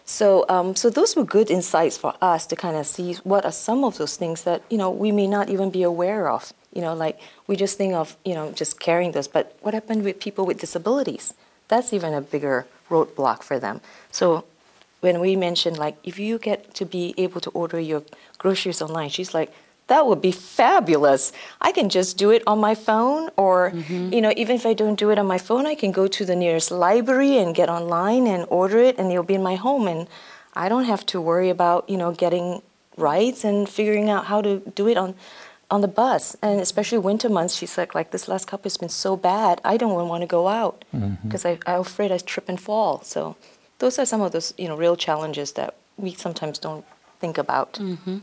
So, 0.05 0.45
um, 0.49 0.77
so 0.77 0.91
those 0.91 1.17
were 1.17 1.25
good 1.25 1.51
insights 1.51 1.97
for 1.97 2.15
us 2.21 2.47
to 2.47 2.57
kind 2.57 2.77
of 2.77 2.87
see 2.87 3.15
what 3.25 3.45
are 3.45 3.53
some 3.53 3.85
of 3.85 3.97
those 3.97 4.17
things 4.17 4.45
that 4.45 4.63
you 4.69 4.77
know 4.77 4.91
we 4.91 5.11
may 5.13 5.27
not 5.27 5.49
even 5.49 5.71
be 5.71 5.83
aware 5.83 6.29
of. 6.29 6.53
You 6.75 6.83
know, 6.83 6.95
like 6.95 7.19
we 7.47 7.57
just 7.57 7.79
think 7.79 7.95
of 7.95 8.17
you 8.25 8.35
know 8.35 8.53
just 8.53 8.79
carrying 8.81 9.13
those, 9.13 9.29
but 9.29 9.57
what 9.63 9.73
happened 9.73 10.05
with 10.05 10.21
people 10.21 10.45
with 10.45 10.59
disabilities? 10.61 11.33
That's 11.69 11.93
even 11.93 12.13
a 12.13 12.21
bigger 12.21 12.67
roadblock 12.91 13.43
for 13.43 13.59
them. 13.59 13.81
So, 14.11 14.45
when 15.01 15.21
we 15.21 15.37
mentioned 15.37 15.79
like 15.79 15.97
if 16.05 16.19
you 16.19 16.39
get 16.39 16.75
to 16.75 16.85
be 16.85 17.15
able 17.17 17.41
to 17.41 17.51
order 17.51 17.81
your 17.81 18.03
groceries 18.37 18.83
online, 18.83 19.09
she's 19.09 19.33
like, 19.33 19.51
that 19.87 20.07
would 20.07 20.23
be 20.23 20.33
fabulous. 20.33 21.33
I 21.61 21.73
can 21.73 21.89
just 21.89 22.17
do 22.17 22.31
it 22.31 22.43
on 22.47 22.59
my 22.59 22.75
phone, 22.75 23.31
or 23.37 23.71
mm-hmm. 23.71 24.13
you 24.13 24.21
know, 24.21 24.33
even 24.37 24.57
if 24.57 24.65
I 24.65 24.73
don't 24.73 24.99
do 24.99 25.11
it 25.11 25.19
on 25.19 25.27
my 25.27 25.39
phone, 25.39 25.67
I 25.67 25.75
can 25.75 25.93
go 25.93 26.07
to 26.07 26.25
the 26.25 26.37
nearest 26.37 26.71
library 26.71 27.37
and 27.39 27.55
get 27.55 27.69
online 27.69 28.27
and 28.27 28.47
order 28.49 28.79
it, 28.79 28.99
and 28.99 29.11
it'll 29.11 29.25
be 29.25 29.35
in 29.35 29.43
my 29.43 29.57
home, 29.57 29.87
and 29.87 30.09
I 30.55 30.69
don't 30.69 30.85
have 30.85 31.05
to 31.07 31.21
worry 31.21 31.51
about 31.51 31.89
you 31.89 31.97
know 31.97 32.13
getting 32.13 32.63
rides 32.97 33.45
and 33.45 33.69
figuring 33.69 34.09
out 34.09 34.27
how 34.27 34.41
to 34.41 34.61
do 34.75 34.89
it 34.89 34.97
on 34.97 35.15
on 35.71 35.81
the 35.81 35.89
bus. 35.89 36.37
And 36.41 36.61
especially 36.61 36.99
winter 36.99 37.29
months, 37.29 37.55
she's 37.55 37.77
like, 37.77 37.95
like 37.95 38.11
this 38.11 38.29
last 38.29 38.47
couple 38.47 38.65
has 38.65 38.77
been 38.77 38.89
so 38.89 39.17
bad, 39.17 39.61
I 39.65 39.77
don't 39.77 40.09
want 40.09 40.23
to 40.23 40.27
go 40.27 40.49
out 40.49 40.85
mm-hmm. 40.95 41.29
because 41.29 41.45
I 41.45 41.59
I'm 41.67 41.81
afraid 41.81 42.11
I 42.11 42.19
trip 42.19 42.49
and 42.49 42.61
fall. 42.61 43.03
So 43.03 43.37
those 43.81 43.99
are 43.99 44.07
some 44.07 44.23
of 44.23 44.33
those 44.33 44.55
you 44.57 44.69
know 44.69 44.77
real 44.77 44.97
challenges 44.97 45.53
that 45.53 45.75
we 45.97 46.15
sometimes 46.15 46.59
don't 46.59 46.85
think 47.21 47.37
about. 47.39 47.75
Mm-hmm. 47.75 48.19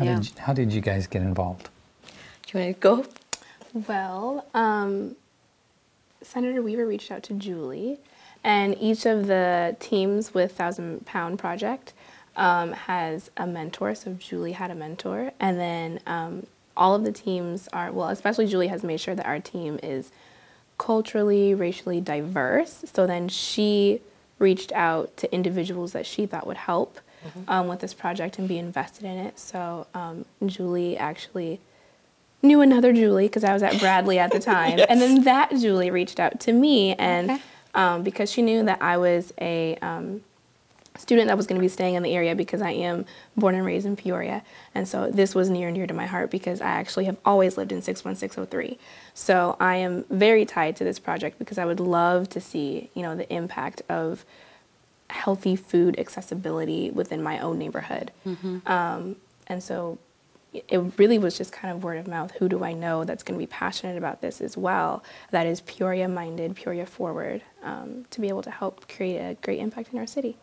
How, 0.00 0.06
Yeah. 0.06 0.14
did, 0.16 0.26
you- 0.28 0.32
how 0.38 0.52
did 0.54 0.72
you 0.72 0.80
guys 0.80 1.06
get 1.06 1.20
involved? 1.20 1.68
Do 2.46 2.58
you 2.58 2.64
want 2.64 2.74
to 2.76 2.80
go? 2.80 3.04
Well, 3.86 4.46
um, 4.54 5.14
Senator 6.22 6.62
Weaver 6.62 6.86
reached 6.86 7.10
out 7.10 7.22
to 7.24 7.34
Julie, 7.34 7.98
and 8.42 8.74
each 8.80 9.04
of 9.04 9.26
the 9.26 9.76
teams 9.78 10.32
with 10.32 10.52
Thousand 10.52 11.04
Pound 11.04 11.38
Project 11.38 11.92
um, 12.34 12.72
has 12.72 13.30
a 13.36 13.46
mentor. 13.46 13.94
So 13.94 14.14
Julie 14.14 14.52
had 14.52 14.70
a 14.70 14.74
mentor, 14.74 15.32
and 15.38 15.60
then 15.60 16.00
um, 16.06 16.46
all 16.78 16.94
of 16.94 17.04
the 17.04 17.12
teams 17.12 17.68
are 17.74 17.92
well, 17.92 18.08
especially 18.08 18.46
Julie 18.46 18.68
has 18.68 18.82
made 18.82 19.00
sure 19.00 19.14
that 19.14 19.26
our 19.26 19.38
team 19.38 19.78
is 19.82 20.10
culturally, 20.78 21.54
racially 21.54 22.00
diverse. 22.00 22.84
So 22.90 23.06
then 23.06 23.28
she 23.28 24.00
reached 24.38 24.72
out 24.72 25.14
to 25.18 25.30
individuals 25.30 25.92
that 25.92 26.06
she 26.06 26.24
thought 26.24 26.46
would 26.46 26.56
help 26.56 27.00
um, 27.48 27.68
with 27.68 27.80
this 27.80 27.94
project 27.94 28.38
and 28.38 28.48
be 28.48 28.58
invested 28.58 29.04
in 29.04 29.16
it. 29.18 29.38
So 29.38 29.86
um, 29.94 30.24
Julie 30.44 30.96
actually 30.96 31.60
knew 32.42 32.60
another 32.60 32.92
Julie 32.92 33.26
because 33.26 33.44
I 33.44 33.52
was 33.52 33.62
at 33.62 33.78
Bradley 33.78 34.18
at 34.18 34.32
the 34.32 34.40
time, 34.40 34.80
and 34.88 35.00
then 35.00 35.24
that 35.24 35.50
Julie 35.50 35.90
reached 35.90 36.18
out 36.18 36.40
to 36.40 36.52
me, 36.52 36.94
and 36.94 37.40
um, 37.74 38.02
because 38.02 38.30
she 38.30 38.42
knew 38.42 38.64
that 38.64 38.82
I 38.82 38.96
was 38.96 39.32
a 39.40 39.76
um, 39.76 40.22
student 41.00 41.28
that 41.28 41.36
was 41.36 41.46
going 41.46 41.58
to 41.58 41.62
be 41.62 41.68
staying 41.68 41.94
in 41.94 42.02
the 42.02 42.14
area 42.14 42.34
because 42.34 42.60
I 42.60 42.72
am 42.72 43.06
born 43.36 43.54
and 43.54 43.64
raised 43.64 43.86
in 43.86 43.96
Peoria. 43.96 44.42
And 44.74 44.86
so 44.86 45.10
this 45.10 45.34
was 45.34 45.48
near 45.48 45.68
and 45.68 45.74
dear 45.74 45.86
to 45.86 45.94
my 45.94 46.06
heart 46.06 46.30
because 46.30 46.60
I 46.60 46.68
actually 46.68 47.04
have 47.06 47.16
always 47.24 47.56
lived 47.56 47.72
in 47.72 47.80
61603. 47.80 48.78
So 49.14 49.56
I 49.60 49.76
am 49.76 50.04
very 50.10 50.44
tied 50.44 50.76
to 50.76 50.84
this 50.84 50.98
project 50.98 51.38
because 51.38 51.58
I 51.58 51.64
would 51.64 51.80
love 51.80 52.28
to 52.30 52.40
see, 52.40 52.90
you 52.94 53.02
know, 53.02 53.14
the 53.14 53.32
impact 53.32 53.82
of 53.88 54.24
healthy 55.10 55.56
food 55.56 55.98
accessibility 55.98 56.90
within 56.90 57.22
my 57.22 57.38
own 57.40 57.58
neighborhood. 57.58 58.12
Um, 58.66 59.16
and 59.46 59.62
so 59.62 59.98
it 60.52 60.80
really 60.96 61.18
was 61.18 61.38
just 61.38 61.52
kind 61.52 61.72
of 61.74 61.84
word 61.84 61.98
of 61.98 62.08
mouth. 62.08 62.32
Who 62.32 62.48
do 62.48 62.64
I 62.64 62.72
know 62.72 63.04
that's 63.04 63.22
going 63.22 63.38
to 63.38 63.42
be 63.42 63.46
passionate 63.46 63.96
about 63.96 64.20
this 64.20 64.40
as 64.40 64.56
well? 64.56 65.04
That 65.30 65.46
is 65.46 65.60
Peoria 65.60 66.08
minded, 66.08 66.56
Peoria 66.56 66.86
forward, 66.86 67.42
um, 67.62 68.04
to 68.10 68.20
be 68.20 68.28
able 68.28 68.42
to 68.42 68.50
help 68.50 68.88
create 68.88 69.18
a 69.18 69.36
great 69.42 69.60
impact 69.60 69.92
in 69.92 69.98
our 69.98 70.06
city. 70.08 70.38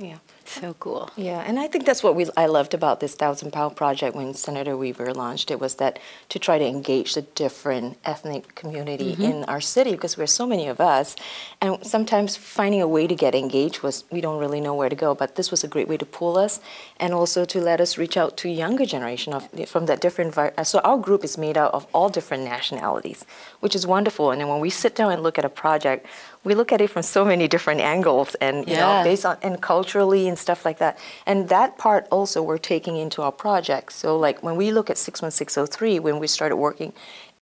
Yeah. 0.00 0.16
So 0.46 0.74
cool. 0.80 1.10
Yeah, 1.14 1.44
and 1.46 1.60
I 1.60 1.68
think 1.68 1.84
that's 1.84 2.02
what 2.02 2.16
we 2.16 2.26
I 2.36 2.46
loved 2.46 2.74
about 2.74 2.98
this 2.98 3.14
Thousand 3.14 3.52
Pound 3.52 3.76
Project 3.76 4.16
when 4.16 4.34
Senator 4.34 4.76
Weaver 4.76 5.14
launched 5.14 5.50
it 5.50 5.60
was 5.60 5.76
that 5.76 6.00
to 6.30 6.40
try 6.40 6.58
to 6.58 6.66
engage 6.66 7.14
the 7.14 7.22
different 7.22 7.98
ethnic 8.04 8.56
community 8.56 9.12
mm-hmm. 9.12 9.22
in 9.22 9.44
our 9.44 9.60
city 9.60 9.92
because 9.92 10.18
we're 10.18 10.26
so 10.26 10.46
many 10.46 10.66
of 10.66 10.80
us, 10.80 11.14
and 11.60 11.78
sometimes 11.86 12.36
finding 12.36 12.82
a 12.82 12.88
way 12.88 13.06
to 13.06 13.14
get 13.14 13.34
engaged 13.34 13.82
was 13.82 14.02
we 14.10 14.20
don't 14.20 14.40
really 14.40 14.60
know 14.60 14.74
where 14.74 14.88
to 14.88 14.96
go. 14.96 15.14
But 15.14 15.36
this 15.36 15.52
was 15.52 15.62
a 15.62 15.68
great 15.68 15.86
way 15.86 15.98
to 15.98 16.06
pull 16.06 16.36
us, 16.36 16.60
and 16.98 17.14
also 17.14 17.44
to 17.44 17.60
let 17.60 17.80
us 17.80 17.96
reach 17.96 18.16
out 18.16 18.36
to 18.38 18.48
younger 18.48 18.86
generation 18.86 19.32
of 19.32 19.48
from 19.68 19.86
that 19.86 20.00
different. 20.00 20.34
So 20.64 20.80
our 20.80 20.98
group 20.98 21.22
is 21.22 21.38
made 21.38 21.56
out 21.56 21.72
of 21.74 21.86
all 21.92 22.08
different 22.08 22.42
nationalities, 22.42 23.24
which 23.60 23.76
is 23.76 23.86
wonderful. 23.86 24.32
And 24.32 24.40
then 24.40 24.48
when 24.48 24.60
we 24.60 24.70
sit 24.70 24.96
down 24.96 25.12
and 25.12 25.22
look 25.22 25.38
at 25.38 25.44
a 25.44 25.50
project, 25.50 26.06
we 26.44 26.54
look 26.54 26.72
at 26.72 26.80
it 26.80 26.90
from 26.90 27.02
so 27.02 27.24
many 27.24 27.46
different 27.48 27.80
angles, 27.80 28.34
and 28.36 28.66
you 28.68 28.74
Yeah. 28.74 28.98
know, 28.98 29.04
based 29.04 29.26
on 29.26 29.36
and 29.42 29.60
culturally 29.60 30.28
and 30.28 30.38
stuff 30.38 30.64
like 30.64 30.78
that. 30.78 30.98
And 31.26 31.48
that 31.48 31.76
part 31.78 32.06
also 32.10 32.42
we're 32.42 32.58
taking 32.58 32.96
into 32.96 33.22
our 33.22 33.32
project. 33.32 33.92
So 33.92 34.16
like 34.16 34.42
when 34.42 34.56
we 34.56 34.70
look 34.70 34.88
at 34.90 34.98
61603, 34.98 35.98
when 35.98 36.18
we 36.18 36.26
started 36.26 36.56
working 36.56 36.92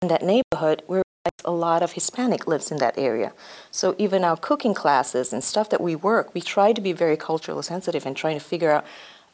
in 0.01 0.07
that 0.07 0.23
neighborhood, 0.23 0.83
we're 0.87 1.03
a 1.45 1.51
lot 1.51 1.83
of 1.83 1.91
Hispanic 1.93 2.47
lives 2.47 2.71
in 2.71 2.77
that 2.77 2.97
area. 2.97 3.33
So 3.71 3.95
even 3.97 4.23
our 4.23 4.37
cooking 4.37 4.73
classes 4.73 5.33
and 5.33 5.43
stuff 5.43 5.69
that 5.69 5.81
we 5.81 5.95
work, 5.95 6.33
we 6.33 6.41
try 6.41 6.73
to 6.73 6.81
be 6.81 6.93
very 6.93 7.17
culturally 7.17 7.63
sensitive 7.63 8.05
and 8.05 8.15
trying 8.15 8.39
to 8.39 8.43
figure 8.43 8.71
out, 8.71 8.85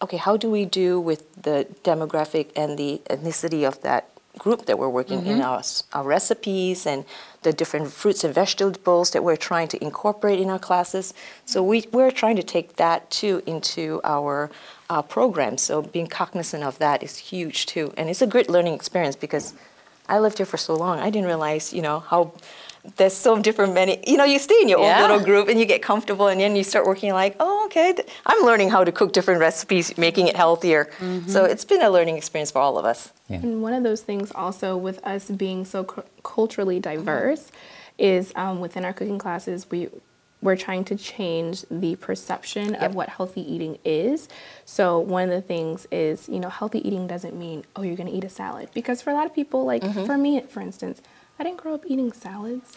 okay, 0.01 0.17
how 0.17 0.35
do 0.35 0.49
we 0.49 0.65
do 0.65 0.99
with 0.99 1.23
the 1.41 1.67
demographic 1.83 2.47
and 2.55 2.77
the 2.77 3.01
ethnicity 3.09 3.65
of 3.65 3.81
that 3.81 4.09
group 4.37 4.65
that 4.65 4.79
we're 4.79 4.89
working 4.89 5.25
in 5.25 5.41
our, 5.41 5.61
our 5.93 6.03
recipes 6.03 6.87
and 6.87 7.05
the 7.43 7.53
different 7.53 7.91
fruits 7.91 8.23
and 8.23 8.33
vegetables 8.33 9.11
that 9.11 9.23
we're 9.23 9.37
trying 9.37 9.67
to 9.67 9.83
incorporate 9.83 10.39
in 10.39 10.49
our 10.49 10.59
classes. 10.59 11.13
So 11.45 11.63
we, 11.63 11.85
we're 11.91 12.11
trying 12.11 12.37
to 12.37 12.43
take 12.43 12.77
that 12.77 13.09
too 13.11 13.43
into 13.45 14.01
our 14.03 14.49
uh, 14.89 15.01
program. 15.01 15.57
So 15.57 15.81
being 15.81 16.07
cognizant 16.07 16.63
of 16.63 16.79
that 16.79 17.03
is 17.03 17.17
huge 17.17 17.67
too. 17.67 17.93
And 17.95 18.09
it's 18.09 18.21
a 18.21 18.27
great 18.27 18.49
learning 18.49 18.73
experience 18.73 19.15
because 19.15 19.53
I 20.09 20.19
lived 20.19 20.37
here 20.37 20.45
for 20.45 20.57
so 20.57 20.75
long. 20.75 20.99
I 20.99 21.09
didn't 21.09 21.27
realize, 21.27 21.71
you 21.71 21.81
know, 21.81 21.99
how 21.99 22.33
there's 22.97 23.13
so 23.13 23.39
different 23.39 23.73
many, 23.73 24.03
you 24.05 24.17
know, 24.17 24.25
you 24.25 24.37
stay 24.39 24.59
in 24.61 24.67
your 24.67 24.79
Yeah. 24.79 24.95
own 24.95 25.01
little 25.09 25.25
group 25.25 25.47
and 25.47 25.59
you 25.59 25.65
get 25.65 25.81
comfortable 25.81 26.27
and 26.27 26.39
then 26.39 26.55
you 26.55 26.63
start 26.63 26.85
working 26.85 27.13
like, 27.13 27.35
oh, 27.39 27.65
okay, 27.65 27.95
I'm 28.25 28.43
learning 28.43 28.69
how 28.71 28.83
to 28.83 28.91
cook 28.91 29.13
different 29.13 29.39
recipes, 29.39 29.97
making 29.97 30.27
it 30.27 30.35
healthier. 30.35 30.89
Mm-hmm. 30.99 31.29
So 31.29 31.45
it's 31.45 31.63
been 31.63 31.81
a 31.81 31.89
learning 31.89 32.17
experience 32.17 32.51
for 32.51 32.59
all 32.59 32.77
of 32.77 32.85
us. 32.85 33.11
And 33.29 33.63
one 33.63 33.73
of 33.73 33.83
those 33.83 34.01
things 34.01 34.31
also 34.35 34.77
with 34.77 35.03
us 35.05 35.31
being 35.31 35.65
so 35.65 35.85
cu- 35.85 36.03
culturally 36.23 36.79
diverse 36.79 37.45
mm-hmm. 37.45 38.03
is 38.03 38.33
um, 38.35 38.59
within 38.59 38.83
our 38.85 38.93
cooking 38.93 39.17
classes, 39.17 39.65
we 39.71 39.89
we're 40.41 40.57
trying 40.57 40.83
to 40.83 40.95
change 40.97 41.63
the 41.71 41.95
perception 41.95 42.73
Yep. 42.73 42.81
of 42.81 42.95
what 42.95 43.07
healthy 43.07 43.41
eating 43.49 43.79
is. 43.85 44.27
So 44.65 44.99
one 44.99 45.23
of 45.23 45.29
the 45.29 45.41
things 45.41 45.87
is, 45.89 46.27
you 46.27 46.41
know, 46.41 46.49
healthy 46.49 46.85
eating 46.85 47.07
doesn't 47.07 47.33
mean 47.33 47.63
oh 47.77 47.81
you're 47.81 47.95
going 47.95 48.09
to 48.09 48.13
eat 48.15 48.25
a 48.25 48.29
salad 48.29 48.67
because 48.73 49.01
for 49.01 49.11
a 49.11 49.13
lot 49.13 49.25
of 49.25 49.33
people, 49.33 49.63
like 49.63 49.81
mm-hmm. 49.81 50.05
for 50.05 50.17
me, 50.17 50.41
for 50.41 50.59
instance. 50.59 51.01
I 51.39 51.43
didn't 51.43 51.57
grow 51.57 51.73
up 51.73 51.83
eating 51.87 52.11
salads. 52.11 52.75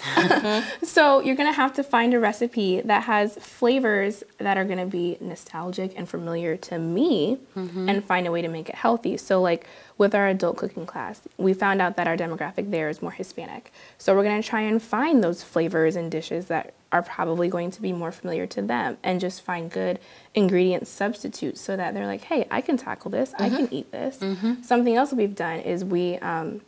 so 0.83 1.21
you're 1.21 1.37
going 1.37 1.49
to 1.49 1.57
have 1.57 1.75
to 1.75 1.83
find 1.83 2.15
a 2.15 2.19
recipe 2.19 2.81
that 2.81 3.03
has 3.03 3.37
flavors 3.37 4.25
that 4.39 4.57
are 4.57 4.65
going 4.65 4.79
to 4.79 4.87
be 4.87 5.19
nostalgic 5.21 5.93
and 5.95 6.09
familiar 6.09 6.57
to 6.57 6.79
me 6.79 7.39
mm-hmm. 7.55 7.89
and 7.89 8.03
find 8.03 8.27
a 8.27 8.33
way 8.33 8.41
to 8.41 8.49
make 8.49 8.71
it 8.71 8.75
healthy. 8.75 9.19
So 9.19 9.43
like 9.43 9.67
with 9.99 10.15
our 10.15 10.29
adult 10.29 10.57
cooking 10.57 10.87
class, 10.87 11.21
we 11.37 11.53
found 11.53 11.83
out 11.83 11.97
that 11.97 12.09
our 12.09 12.17
demographic 12.17 12.71
there 12.71 12.89
is 12.89 13.03
more 13.03 13.11
Hispanic. 13.11 13.71
So 13.99 14.15
we're 14.17 14.25
going 14.25 14.41
to 14.41 14.49
try 14.49 14.63
and 14.63 14.83
find 14.83 15.23
those 15.23 15.43
flavors 15.43 15.95
and 15.95 16.11
dishes 16.11 16.47
that 16.47 16.73
are 16.93 17.03
probably 17.03 17.49
going 17.49 17.71
to 17.73 17.83
be 17.83 17.93
more 17.93 18.11
familiar 18.11 18.47
to 18.47 18.63
them 18.63 18.97
and 19.03 19.21
just 19.21 19.43
find 19.43 19.71
good 19.71 19.99
ingredient 20.35 20.89
substitutes 20.89 21.61
so 21.61 21.77
that 21.77 21.93
they're 21.93 22.07
like, 22.07 22.23
hey, 22.23 22.47
I 22.51 22.63
can 22.63 22.79
tackle 22.79 23.11
this. 23.11 23.35
I 23.39 23.51
can 23.51 23.67
mm-hmm. 23.67 23.75
eat 23.75 23.93
this. 23.93 24.17
Mm-hmm. 24.19 24.63
Something 24.63 24.97
else 24.97 25.13
we've 25.13 25.35
done 25.35 25.61
is 25.61 25.85
we, 25.85 26.17
um, 26.19 26.63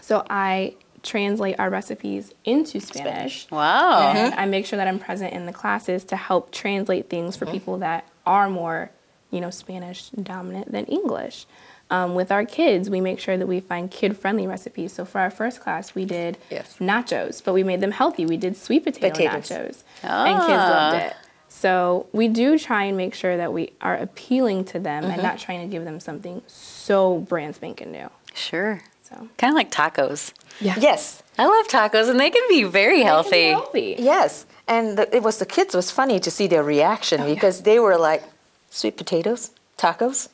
so 0.00 0.24
I 0.30 0.76
translate 1.06 1.58
our 1.58 1.70
recipes 1.70 2.32
into 2.44 2.80
Spanish. 2.80 3.50
Wow. 3.50 4.10
And 4.10 4.32
mm-hmm. 4.32 4.40
I 4.40 4.46
make 4.46 4.66
sure 4.66 4.76
that 4.76 4.88
I'm 4.88 4.98
present 4.98 5.32
in 5.32 5.46
the 5.46 5.52
classes 5.52 6.04
to 6.04 6.16
help 6.16 6.50
translate 6.50 7.08
things 7.08 7.36
for 7.36 7.44
mm-hmm. 7.44 7.54
people 7.54 7.78
that 7.78 8.08
are 8.24 8.50
more, 8.50 8.90
you 9.30 9.40
know, 9.40 9.50
Spanish 9.50 10.10
dominant 10.10 10.72
than 10.72 10.84
English. 10.86 11.46
Um, 11.88 12.16
with 12.16 12.32
our 12.32 12.44
kids, 12.44 12.90
we 12.90 13.00
make 13.00 13.20
sure 13.20 13.36
that 13.36 13.46
we 13.46 13.60
find 13.60 13.90
kid-friendly 13.90 14.46
recipes. 14.46 14.92
So 14.92 15.04
for 15.04 15.20
our 15.20 15.30
first 15.30 15.60
class, 15.60 15.94
we 15.94 16.04
did 16.04 16.36
Yes. 16.50 16.76
nachos, 16.80 17.42
but 17.44 17.52
we 17.52 17.62
made 17.62 17.80
them 17.80 17.92
healthy. 17.92 18.26
We 18.26 18.36
did 18.36 18.56
sweet 18.56 18.82
potato 18.82 19.10
Potatoes. 19.10 19.48
nachos, 19.48 19.84
and 20.02 20.38
kids 20.40 20.50
ah. 20.50 20.90
loved 20.90 21.04
it. 21.04 21.16
So 21.48 22.06
we 22.12 22.28
do 22.28 22.58
try 22.58 22.84
and 22.84 22.96
make 22.96 23.14
sure 23.14 23.36
that 23.36 23.52
we 23.52 23.72
are 23.80 23.96
appealing 23.96 24.64
to 24.66 24.80
them 24.80 25.04
and 25.04 25.14
mm-hmm. 25.14 25.22
not 25.22 25.38
trying 25.38 25.60
to 25.60 25.72
give 25.72 25.84
them 25.84 26.00
something 26.00 26.42
so 26.48 27.20
brand 27.20 27.54
spanking 27.54 27.92
new. 27.92 28.10
Sure. 28.34 28.82
So 29.08 29.28
Kind 29.38 29.52
of 29.52 29.56
like 29.56 29.70
tacos. 29.70 30.32
yeah, 30.60 30.74
Yes, 30.78 31.22
I 31.38 31.44
love 31.46 31.68
tacos, 31.68 32.08
and 32.10 32.18
they 32.18 32.30
can 32.30 32.42
be 32.48 32.62
very 32.64 33.02
healthy. 33.02 33.48
healthy. 33.50 33.94
yes. 33.98 34.46
And 34.68 34.98
the, 34.98 35.04
it 35.14 35.22
was 35.22 35.38
the 35.38 35.46
kids, 35.46 35.74
it 35.74 35.78
was 35.78 35.90
funny 35.92 36.18
to 36.20 36.30
see 36.30 36.46
their 36.48 36.64
reaction 36.64 37.24
because 37.24 37.62
they 37.62 37.78
were 37.78 37.96
like, 37.96 38.22
sweet 38.70 38.96
potatoes, 38.96 39.50
tacos. 39.78 40.28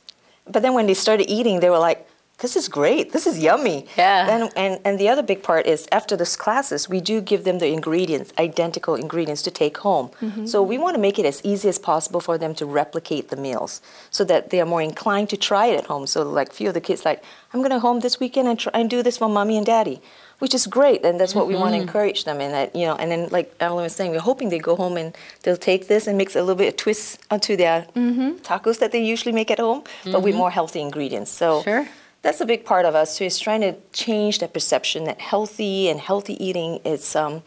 But 0.49 0.61
then 0.63 0.73
when 0.73 0.87
they 0.87 0.95
started 0.95 1.29
eating, 1.29 1.59
they 1.59 1.69
were 1.69 1.77
like, 1.89 2.07
this 2.39 2.55
is 2.55 2.67
great. 2.67 3.11
This 3.11 3.25
is 3.25 3.39
yummy. 3.39 3.85
Yeah. 3.97 4.25
Then, 4.25 4.49
and, 4.55 4.79
and 4.83 4.99
the 4.99 5.07
other 5.07 5.21
big 5.21 5.43
part 5.43 5.65
is 5.65 5.87
after 5.91 6.17
this 6.17 6.35
classes, 6.35 6.89
we 6.89 6.99
do 6.99 7.21
give 7.21 7.43
them 7.43 7.59
the 7.59 7.67
ingredients, 7.67 8.33
identical 8.37 8.95
ingredients 8.95 9.41
to 9.43 9.51
take 9.51 9.77
home. 9.77 10.09
Mm-hmm. 10.19 10.47
So 10.47 10.61
we 10.61 10.77
want 10.77 10.95
to 10.95 11.01
make 11.01 11.19
it 11.19 11.25
as 11.25 11.41
easy 11.45 11.69
as 11.69 11.79
possible 11.79 12.19
for 12.19 12.37
them 12.37 12.53
to 12.55 12.65
replicate 12.65 13.29
the 13.29 13.37
meals 13.37 13.81
so 14.09 14.23
that 14.25 14.49
they 14.49 14.59
are 14.59 14.65
more 14.65 14.81
inclined 14.81 15.29
to 15.29 15.37
try 15.37 15.67
it 15.67 15.77
at 15.77 15.85
home. 15.85 16.07
So 16.07 16.23
like 16.23 16.51
few 16.51 16.69
of 16.69 16.73
the 16.73 16.81
kids 16.81 17.05
like, 17.05 17.23
I'm 17.53 17.61
going 17.61 17.71
to 17.71 17.79
home 17.79 17.99
this 17.99 18.19
weekend 18.19 18.47
and 18.47 18.59
try 18.59 18.71
and 18.73 18.89
do 18.89 19.03
this 19.03 19.17
for 19.17 19.29
mommy 19.29 19.55
and 19.57 19.65
daddy. 19.65 20.01
Which 20.39 20.53
is 20.53 20.67
great, 20.67 21.05
and 21.05 21.21
that's 21.21 21.33
what 21.33 21.47
we 21.47 21.55
want 21.55 21.71
to 21.71 21.77
mm-hmm. 21.77 21.87
encourage 21.87 22.25
them 22.25 22.41
in. 22.41 22.51
That 22.51 22.75
you 22.75 22.85
know, 22.85 22.95
and 22.95 23.09
then 23.09 23.29
like 23.29 23.55
Alan 23.61 23.83
was 23.83 23.95
saying, 23.95 24.11
we're 24.11 24.19
hoping 24.19 24.49
they 24.49 24.59
go 24.59 24.75
home 24.75 24.97
and 24.97 25.15
they'll 25.43 25.55
take 25.55 25.87
this 25.87 26.05
and 26.05 26.17
mix 26.17 26.35
a 26.35 26.41
little 26.41 26.55
bit 26.55 26.67
of 26.67 26.75
twist 26.75 27.21
onto 27.31 27.55
their 27.55 27.87
mm-hmm. 27.95 28.31
tacos 28.41 28.79
that 28.79 28.91
they 28.91 29.01
usually 29.01 29.31
make 29.31 29.49
at 29.51 29.59
home, 29.59 29.83
but 30.03 30.21
with 30.21 30.35
more 30.35 30.51
healthy 30.51 30.81
ingredients. 30.81 31.31
So 31.31 31.61
Sure. 31.61 31.87
That's 32.23 32.41
a 32.41 32.45
big 32.45 32.65
part 32.65 32.85
of 32.85 32.95
us 32.95 33.17
too, 33.17 33.25
is 33.25 33.37
trying 33.37 33.61
to 33.61 33.75
change 33.91 34.39
that 34.39 34.53
perception 34.53 35.03
that 35.03 35.21
healthy 35.21 35.89
and 35.89 35.99
healthy 35.99 36.43
eating 36.43 36.79
is 36.83 37.15
um, 37.15 37.43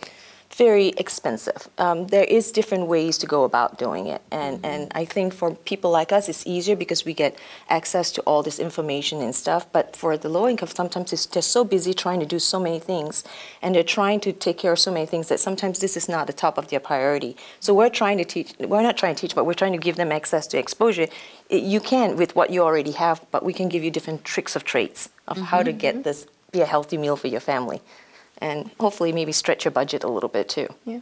very 0.56 0.88
expensive. 0.96 1.68
Um, 1.78 2.06
there 2.06 2.24
is 2.24 2.50
different 2.50 2.86
ways 2.86 3.18
to 3.18 3.26
go 3.26 3.44
about 3.44 3.78
doing 3.78 4.06
it, 4.06 4.22
and 4.30 4.54
and 4.64 4.90
I 4.94 5.04
think 5.04 5.34
for 5.34 5.54
people 5.54 5.90
like 5.90 6.10
us, 6.12 6.28
it's 6.28 6.46
easier 6.46 6.76
because 6.76 7.04
we 7.04 7.14
get 7.14 7.38
access 7.68 8.10
to 8.12 8.20
all 8.22 8.42
this 8.42 8.58
information 8.58 9.20
and 9.20 9.34
stuff. 9.34 9.70
But 9.72 9.94
for 9.94 10.16
the 10.16 10.28
low 10.28 10.48
income, 10.48 10.68
sometimes 10.68 11.12
it's, 11.12 11.26
they're 11.26 11.42
so 11.42 11.62
busy 11.64 11.92
trying 11.94 12.20
to 12.20 12.26
do 12.26 12.38
so 12.38 12.58
many 12.58 12.78
things, 12.78 13.24
and 13.62 13.74
they're 13.74 13.92
trying 14.00 14.20
to 14.20 14.32
take 14.32 14.58
care 14.58 14.72
of 14.72 14.78
so 14.78 14.92
many 14.92 15.06
things 15.06 15.28
that 15.28 15.40
sometimes 15.40 15.78
this 15.80 15.96
is 15.96 16.08
not 16.08 16.26
the 16.26 16.32
top 16.44 16.58
of 16.58 16.68
their 16.68 16.80
priority. 16.80 17.36
So 17.60 17.74
we're 17.74 17.90
trying 18.02 18.18
to 18.18 18.24
teach. 18.24 18.54
We're 18.58 18.82
not 18.82 18.96
trying 18.96 19.14
to 19.16 19.20
teach, 19.20 19.34
but 19.34 19.44
we're 19.46 19.60
trying 19.62 19.72
to 19.78 19.82
give 19.86 19.96
them 19.96 20.10
access 20.10 20.46
to 20.48 20.58
exposure. 20.58 21.06
It- 21.48 21.62
you 21.76 21.80
can 21.80 22.16
with 22.16 22.34
what 22.38 22.48
you 22.50 22.62
already 22.62 22.92
have, 22.92 23.20
but 23.30 23.42
we 23.44 23.52
can 23.52 23.68
give 23.68 23.82
you 23.84 23.90
different 23.90 24.24
tricks 24.24 24.56
of 24.56 24.62
traits 24.64 25.10
of 25.28 25.36
how 25.50 25.62
to 25.62 25.72
get 25.72 26.04
this 26.04 26.26
be 26.52 26.60
a 26.62 26.66
healthy 26.66 26.96
meal 26.96 27.16
for 27.16 27.28
your 27.28 27.40
family, 27.40 27.80
and 28.38 28.70
hopefully 28.78 29.12
maybe 29.12 29.32
stretch 29.32 29.64
your 29.64 29.72
budget 29.72 30.04
a 30.04 30.08
little 30.08 30.28
bit 30.28 30.48
too. 30.48 30.68
Yeah. 30.84 31.00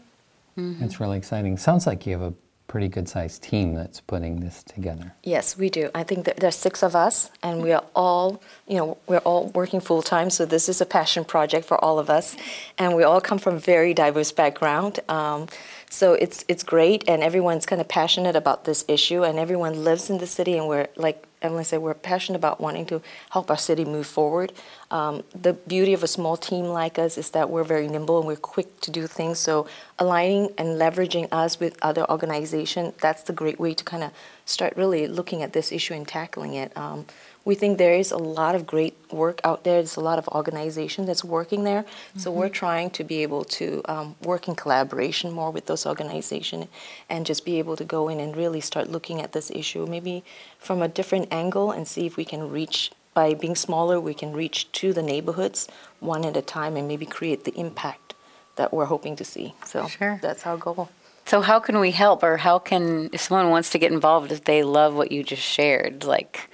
It's 0.57 1.00
really 1.00 1.19
exciting. 1.19 1.57
Sounds 1.57 1.85
like 1.85 2.07
you 2.07 2.12
have 2.12 2.23
a 2.23 2.35
pretty 2.69 2.88
good 2.88 3.09
sized 3.09 3.43
team 3.43 3.75
that's 3.75 4.00
putting 4.00 4.41
this 4.41 4.62
together. 4.62 5.12
Yes, 5.23 5.59
we 5.59 5.69
do. 5.69 5.91
I 5.95 6.03
think 6.03 6.25
that 6.26 6.37
there's 6.38 6.57
six 6.57 6.83
of 6.83 6.97
us, 6.97 7.31
and 7.43 7.62
we 7.62 7.73
are 7.73 7.85
all, 7.95 8.41
you 8.67 8.76
know, 8.76 8.97
we're 9.07 9.19
all 9.19 9.49
working 9.49 9.81
full 9.81 10.03
time. 10.03 10.31
So 10.31 10.47
this 10.47 10.69
is 10.69 10.81
a 10.81 10.87
passion 10.87 11.25
project 11.25 11.67
for 11.67 11.83
all 11.85 11.99
of 11.99 12.09
us, 12.09 12.37
and 12.79 12.97
we 12.97 13.03
all 13.03 13.21
come 13.21 13.38
from 13.38 13.59
very 13.59 13.95
diverse 13.95 14.33
background. 14.33 15.00
Um, 15.09 15.49
so 15.91 16.14
it's 16.14 16.45
it's 16.49 16.62
great, 16.62 17.05
and 17.09 17.23
everyone's 17.23 17.67
kind 17.67 17.81
of 17.81 17.88
passionate 17.88 18.37
about 18.37 18.64
this 18.64 18.85
issue, 18.88 19.25
and 19.25 19.38
everyone 19.38 19.85
lives 19.85 20.11
in 20.11 20.19
the 20.19 20.26
city, 20.26 20.57
and 20.59 20.69
we're 20.69 20.88
like 20.97 21.26
Evelyn 21.45 21.64
said, 21.64 21.83
we're 21.83 21.95
passionate 21.95 22.38
about 22.38 22.61
wanting 22.61 22.87
to 22.87 23.03
help 23.31 23.50
our 23.50 23.59
city 23.59 23.85
move 23.85 24.07
forward. 24.07 24.53
Um, 24.91 25.23
the 25.35 25.53
beauty 25.53 25.93
of 25.93 26.03
a 26.03 26.07
small 26.07 26.37
team 26.37 26.64
like 26.64 26.99
us 26.99 27.19
is 27.19 27.31
that 27.31 27.50
we're 27.50 27.64
very 27.64 27.87
nimble 27.87 28.19
and 28.19 28.26
we're 28.26 28.37
quick 28.37 28.81
to 28.81 28.91
do 28.91 29.07
things. 29.07 29.38
So 29.38 29.67
aligning 29.99 30.50
and 30.57 30.81
leveraging 30.81 31.29
us 31.31 31.61
with 31.61 31.76
other 31.83 32.11
organizations, 32.11 32.95
that's 33.00 33.23
the 33.25 33.35
great 33.35 33.61
way 33.61 33.75
to 33.75 33.85
kind 33.85 34.03
of 34.03 34.12
start 34.47 34.75
really 34.76 35.07
looking 35.07 35.43
at 35.43 35.53
this 35.53 35.71
issue 35.71 35.93
and 35.95 36.09
tackling 36.09 36.55
it. 36.55 36.75
Um, 36.76 37.05
we 37.44 37.54
think 37.54 37.78
there 37.78 37.94
is 37.94 38.10
a 38.10 38.16
lot 38.16 38.54
of 38.54 38.66
great 38.66 38.94
work 39.12 39.40
out 39.44 39.64
there. 39.64 39.74
There's 39.76 39.96
a 39.96 40.00
lot 40.00 40.18
of 40.18 40.26
organization 40.28 41.04
that's 41.04 41.22
working 41.24 41.64
there. 41.64 41.84
So 42.16 42.30
we're 42.30 42.48
trying 42.48 42.90
to 42.90 43.04
be 43.04 43.22
able 43.22 43.44
to 43.44 43.82
um, 43.84 44.16
work 44.22 44.48
in 44.48 44.54
collaboration 44.54 45.30
more 45.30 45.50
with 45.50 45.66
those 45.66 45.84
organizations 45.86 46.66
and 47.10 47.26
just 47.26 47.44
be 47.44 47.58
able 47.58 47.76
to 47.76 47.84
go 47.84 48.08
in 48.08 48.18
and 48.20 48.36
really 48.36 48.60
start 48.60 48.88
looking 48.88 49.20
at 49.20 49.32
this 49.32 49.50
issue 49.50 49.86
maybe 49.86 50.24
from 50.58 50.80
a 50.80 50.88
different 50.88 51.28
angle 51.32 51.70
and 51.70 51.86
see 51.86 52.06
if 52.06 52.16
we 52.16 52.24
can 52.24 52.50
reach 52.50 52.90
by 53.12 53.34
being 53.34 53.54
smaller 53.54 54.00
we 54.00 54.14
can 54.14 54.32
reach 54.32 54.70
to 54.72 54.92
the 54.92 55.02
neighborhoods 55.02 55.68
one 56.00 56.24
at 56.24 56.36
a 56.36 56.42
time 56.42 56.76
and 56.76 56.88
maybe 56.88 57.06
create 57.06 57.44
the 57.44 57.54
impact 57.58 58.14
that 58.56 58.72
we're 58.72 58.86
hoping 58.86 59.16
to 59.16 59.24
see. 59.24 59.54
So 59.64 59.86
Sure. 59.88 60.18
that's 60.22 60.46
our 60.46 60.56
goal. 60.56 60.88
So 61.26 61.40
how 61.40 61.58
can 61.58 61.80
we 61.80 61.90
help, 61.90 62.22
or 62.22 62.36
how 62.36 62.58
can 62.58 63.08
if 63.12 63.22
someone 63.22 63.50
wants 63.50 63.70
to 63.70 63.78
get 63.78 63.90
involved 63.92 64.30
if 64.30 64.44
they 64.44 64.62
love 64.62 64.94
what 64.94 65.10
you 65.10 65.22
just 65.24 65.42
shared? 65.42 66.04
Like, 66.04 66.50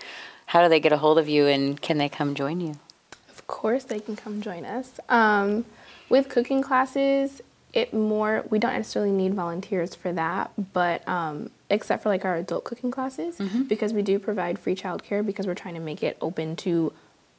how 0.50 0.60
do 0.64 0.68
they 0.68 0.80
get 0.80 0.92
a 0.92 0.96
hold 0.96 1.16
of 1.16 1.28
you, 1.28 1.46
and 1.46 1.80
can 1.80 1.96
they 1.98 2.08
come 2.08 2.34
join 2.34 2.60
you? 2.60 2.74
Of 3.28 3.46
course, 3.46 3.84
they 3.84 4.00
can 4.00 4.16
come 4.16 4.42
join 4.42 4.64
us. 4.64 4.98
Um, 5.08 5.64
with 6.08 6.28
cooking 6.28 6.60
classes, 6.60 7.40
it 7.72 7.94
more 7.94 8.44
we 8.50 8.58
don't 8.58 8.72
necessarily 8.72 9.12
need 9.12 9.32
volunteers 9.34 9.94
for 9.94 10.12
that, 10.12 10.50
but 10.72 11.06
um, 11.08 11.50
except 11.70 12.02
for 12.02 12.08
like 12.08 12.24
our 12.24 12.34
adult 12.34 12.64
cooking 12.64 12.90
classes, 12.90 13.38
because 13.68 13.92
we 13.92 14.02
do 14.02 14.18
provide 14.18 14.58
free 14.58 14.74
childcare 14.74 15.24
because 15.24 15.46
we're 15.46 15.54
trying 15.54 15.74
to 15.74 15.80
make 15.80 16.02
it 16.02 16.18
open 16.20 16.56
to 16.56 16.92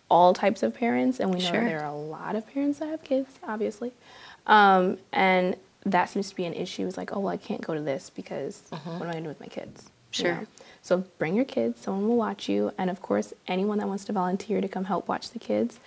all 0.09 0.33
types 0.33 0.63
of 0.63 0.73
parents, 0.73 1.19
and 1.19 1.33
we 1.33 1.39
know 1.41 1.51
Sure. 1.51 1.65
there 1.65 1.81
are 1.81 1.91
a 1.93 1.93
lot 2.17 2.37
of 2.37 2.47
parents 2.47 2.79
that 2.79 2.87
have 2.87 3.03
kids, 3.03 3.29
obviously, 3.45 3.91
um, 4.47 4.97
and 5.11 5.57
that 5.85 6.09
seems 6.09 6.29
to 6.29 6.35
be 6.37 6.45
an 6.45 6.53
issue. 6.53 6.87
It's 6.87 6.95
like, 6.95 7.13
oh 7.13 7.19
well, 7.19 7.33
I 7.33 7.37
can't 7.37 7.59
go 7.61 7.73
to 7.73 7.81
this 7.81 8.09
because 8.09 8.61
what 8.69 8.85
am 8.87 9.01
I 9.09 9.11
gonna 9.11 9.21
do 9.23 9.27
with 9.27 9.41
my 9.41 9.47
kids? 9.47 9.83
you 10.13 10.23
Sure. 10.23 10.35
know? 10.35 10.47
So 10.81 11.05
bring 11.19 11.35
your 11.35 11.45
kids, 11.45 11.81
someone 11.81 12.07
will 12.07 12.17
watch 12.17 12.49
you. 12.49 12.71
And 12.77 12.89
of 12.89 13.01
course, 13.01 13.33
anyone 13.47 13.77
that 13.77 13.87
wants 13.87 14.03
to 14.05 14.13
volunteer 14.13 14.61
to 14.61 14.67
come 14.67 14.85
help 14.85 15.07
watch 15.07 15.29
the 15.31 15.39
kids, 15.39 15.79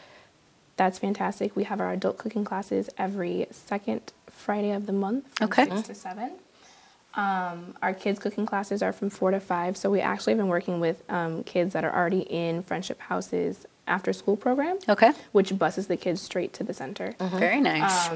that's 0.77 0.99
fantastic. 0.99 1.55
We 1.57 1.65
have 1.65 1.81
our 1.81 1.93
adult 1.93 2.19
cooking 2.19 2.45
classes 2.45 2.89
every 2.99 3.47
second 3.51 4.13
Friday 4.31 4.71
of 4.73 4.87
the 4.87 4.93
month 4.93 5.25
from 5.37 5.47
Okay. 5.47 5.65
6 5.69 5.83
to 5.89 5.95
7. 5.95 6.31
Um, 7.17 7.77
our 7.81 7.95
kids' 7.95 8.19
cooking 8.19 8.45
classes 8.45 8.83
are 8.83 8.93
from 8.93 9.09
4 9.11 9.33
to 9.33 9.41
5. 9.41 9.77
So 9.77 9.91
we 9.91 10.01
actually 10.01 10.33
have 10.33 10.39
been 10.39 10.49
working 10.49 10.81
with 10.81 11.03
um, 11.09 11.45
kids 11.45 11.73
that 11.75 11.85
are 11.85 11.95
already 11.95 12.21
in 12.23 12.63
Friendship 12.63 13.01
House's 13.01 13.67
after 13.87 14.13
school 14.13 14.37
program, 14.37 14.79
Okay. 14.89 15.13
which 15.33 15.57
buses 15.59 15.87
the 15.89 15.97
kids 15.97 16.21
straight 16.23 16.53
to 16.55 16.65
the 16.65 16.75
center. 16.75 17.15
Very 17.21 17.61
nice. 17.61 18.09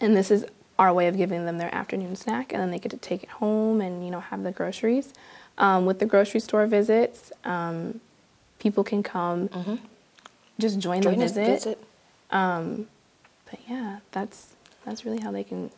And 0.00 0.16
this 0.16 0.30
is 0.30 0.44
our 0.78 0.92
way 0.92 1.06
of 1.08 1.16
giving 1.16 1.46
them 1.46 1.56
their 1.58 1.72
afternoon 1.74 2.16
snack, 2.16 2.52
and 2.52 2.60
then 2.60 2.70
they 2.72 2.78
get 2.80 2.90
to 2.90 2.96
take 2.96 3.22
it 3.22 3.28
home 3.30 3.80
and 3.80 4.04
you 4.04 4.10
know 4.10 4.18
have 4.20 4.42
the 4.42 4.50
groceries. 4.50 5.12
Um, 5.56 5.86
with 5.86 5.98
the 6.00 6.06
grocery 6.06 6.40
store 6.40 6.66
visits, 6.66 7.30
um, 7.44 8.00
people 8.58 8.82
can 8.82 9.02
come, 9.02 9.48
just 10.58 10.78
join, 10.80 11.00
Join 11.02 11.18
the 11.18 11.24
us, 11.26 11.32
visit. 11.32 11.46
visit. 11.46 11.78
But 12.30 13.60
yeah, 13.68 13.98
that's 14.12 14.48
that's 14.84 15.04
really 15.04 15.20
how 15.20 15.30
they 15.30 15.44
can 15.44 15.70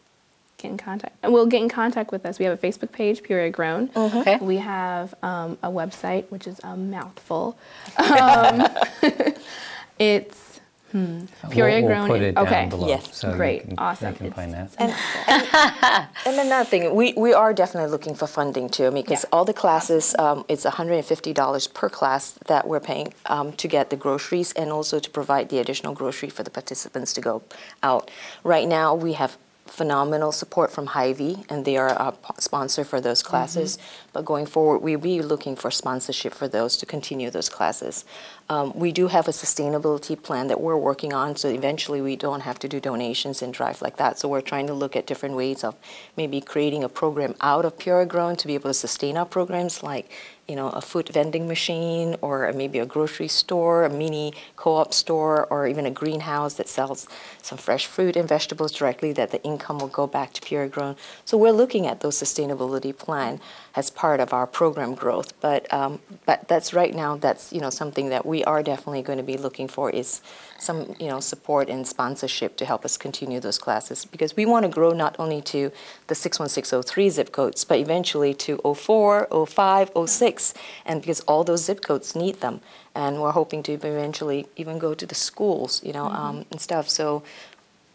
get 0.59 0.71
in 0.71 0.79
contact. 0.79 1.17
And 1.23 1.33
we'll 1.33 1.47
get 1.47 1.61
in 1.63 1.69
contact 1.69 2.11
with 2.11 2.25
us. 2.25 2.39
We 2.39 2.45
have 2.47 2.63
a 2.63 2.67
Facebook 2.67 2.91
page, 2.93 3.23
Peoria 3.23 3.51
Grown. 3.51 3.91
Okay. 3.95 4.39
We 4.41 4.57
have 4.57 5.15
um, 5.23 5.59
a 5.63 5.69
website, 5.69 6.25
which 6.31 6.47
is 6.47 6.61
a 6.65 6.77
mouthful. 6.77 7.57
Um, 7.99 8.67
it's 9.99 10.56
hmm, 10.93 11.25
Peoria 11.51 11.81
we'll, 11.81 11.87
Grown. 11.89 12.09
We'll 12.09 12.19
put 12.19 12.23
it 12.23 12.35
down 12.35 12.47
okay. 12.47 12.67
below. 12.67 12.89
Yes. 12.89 13.17
So 13.17 13.31
you 13.31 13.37
Great. 13.37 13.63
can- 13.63 13.75
Awesome. 13.79 14.13
They 14.13 14.19
can 14.19 14.33
find 14.33 14.53
that. 14.55 14.71
And, 14.79 16.09
and 16.27 16.47
another 16.47 16.65
thing, 16.65 16.95
we, 16.95 17.13
we 17.17 17.33
are 17.33 17.53
definitely 17.53 17.91
looking 17.91 18.15
for 18.15 18.27
funding 18.27 18.69
too. 18.69 18.87
I 18.87 18.91
mean, 18.91 19.03
because 19.05 19.25
Yeah. 19.25 19.31
all 19.33 19.45
the 19.45 19.53
classes, 19.53 20.15
um, 20.19 20.45
it's 20.49 20.65
$150 20.65 21.75
per 21.75 21.89
class 21.89 22.33
that 22.47 22.67
we're 22.67 22.81
paying 22.81 23.13
um, 23.27 23.53
to 23.55 23.69
get 23.69 23.91
the 23.91 23.97
groceries 23.97 24.53
and 24.53 24.71
also 24.73 24.99
to 24.99 25.11
provide 25.11 25.49
the 25.49 25.59
additional 25.59 25.95
grocery 25.95 26.29
for 26.29 26.43
the 26.43 26.51
participants 26.51 27.13
to 27.15 27.21
go 27.21 27.43
out. 27.83 28.11
Right 28.45 28.69
now, 28.69 28.95
we 28.95 29.15
have 29.15 29.37
phenomenal 29.67 30.31
support 30.33 30.71
from 30.71 30.87
Hy-Vee, 30.87 31.45
and 31.51 31.65
they 31.65 31.77
are 31.77 31.89
a 31.89 32.15
sponsor 32.39 32.85
for 32.85 33.01
those 33.01 33.23
classes. 33.23 33.79
But 34.17 34.25
going 34.25 34.47
forward, 34.47 34.79
we'll 34.79 34.99
be 34.99 35.21
looking 35.21 35.57
for 35.57 35.71
sponsorship 35.71 36.33
for 36.33 36.49
those 36.49 36.79
to 36.79 36.87
continue 36.87 37.29
those 37.29 37.51
classes. 37.51 38.07
Um, 38.49 38.73
we 38.75 38.91
do 38.91 39.09
have 39.09 39.29
a 39.29 39.31
sustainability 39.31 40.17
plan 40.23 40.47
that 40.47 40.59
we're 40.59 40.79
working 40.79 41.13
on, 41.13 41.37
so 41.37 41.51
eventually 41.51 42.01
we 42.01 42.17
don't 42.17 42.41
have 42.41 42.59
to 42.61 42.69
do 42.69 42.81
donations 42.81 43.43
and 43.43 43.53
drive 43.53 43.83
like 43.83 43.99
that. 43.99 44.19
So 44.19 44.27
we're 44.27 44.41
trying 44.41 44.69
to 44.69 44.73
look 44.73 44.97
at 44.97 45.07
different 45.07 45.35
ways 45.35 45.63
of 45.65 45.75
maybe 46.17 46.41
creating 46.41 46.83
a 46.83 46.89
program 46.89 47.35
out 47.43 47.67
of 47.67 47.79
Peoria 47.79 48.07
Grown 48.07 48.37
to 48.37 48.47
be 48.47 48.55
able 48.55 48.71
to 48.71 48.75
sustain 48.75 49.19
our 49.19 49.27
programs, 49.27 49.83
like 49.83 50.11
you 50.49 50.55
know 50.55 50.69
a 50.69 50.81
food 50.81 51.09
vending 51.09 51.49
machine 51.49 52.15
or 52.23 52.53
maybe 52.53 52.79
a 52.79 52.87
grocery 52.87 53.27
store, 53.27 53.85
a 53.85 53.91
mini 53.91 54.33
co-op 54.55 54.95
store, 54.95 55.47
or 55.51 55.67
even 55.67 55.85
a 55.87 55.91
greenhouse 55.91 56.55
that 56.55 56.69
sells 56.69 57.09
some 57.43 57.59
fresh 57.59 57.87
fruit 57.87 58.17
and 58.17 58.29
vegetables 58.29 58.73
directly. 58.73 59.13
That 59.13 59.33
the 59.33 59.43
income 59.43 59.79
will 59.79 59.89
go 59.89 60.07
back 60.07 60.33
to 60.35 60.41
Peoria 60.41 60.69
Grown. 60.69 60.97
So 61.25 61.37
we're 61.37 61.51
looking 61.51 61.87
at 61.87 62.01
those 62.01 62.17
sustainability 62.17 62.97
plan 62.97 63.41
as 63.77 63.91
part 63.91 64.21
of 64.21 64.33
our 64.33 64.47
program 64.47 64.95
growth. 64.95 65.39
But 65.41 65.73
um, 65.73 66.01
but 66.25 66.49
that's 66.49 66.73
right 66.73 66.95
now. 66.95 67.17
That's 67.17 67.53
you 67.53 67.61
know 67.61 67.71
something 67.71 68.09
that 68.09 68.25
we 68.27 68.43
are 68.45 68.63
definitely 68.63 69.03
going 69.03 69.19
to 69.19 69.25
be 69.25 69.37
looking 69.37 69.69
for 69.69 69.91
is 69.91 70.23
some 70.59 70.97
you 70.99 71.09
know 71.09 71.21
support 71.21 71.69
and 71.69 71.87
sponsorship 71.87 72.57
to 72.57 72.65
help 72.65 72.85
us 72.85 72.97
continue 72.97 73.39
those 73.41 73.59
classes 73.59 74.05
because 74.05 74.35
we 74.35 74.47
want 74.47 74.65
to 74.65 74.71
grow 74.71 74.91
not 74.91 75.15
only 75.19 75.43
to 75.43 75.71
the 76.07 76.15
61603 76.15 77.11
zip 77.11 77.33
codes 77.33 77.65
but 77.65 77.79
eventually 77.79 78.33
to 78.33 78.59
04, 78.59 79.29
05, 79.47 79.91
06 80.07 80.55
and 80.87 81.01
because 81.01 81.21
all 81.21 81.45
those 81.45 81.65
zip 81.65 81.83
codes 81.83 82.17
need 82.17 82.41
them 82.41 82.61
and 82.95 83.21
we're 83.21 83.33
hoping 83.33 83.63
to 83.63 83.73
eventually 83.73 84.47
even 84.57 84.79
go 84.79 84.95
to 84.95 85.07
the 85.07 85.15
schools 85.15 85.83
you 85.85 85.93
know 85.93 86.07
um, 86.07 86.47
and 86.51 86.61
stuff 86.61 86.89
so 86.89 87.23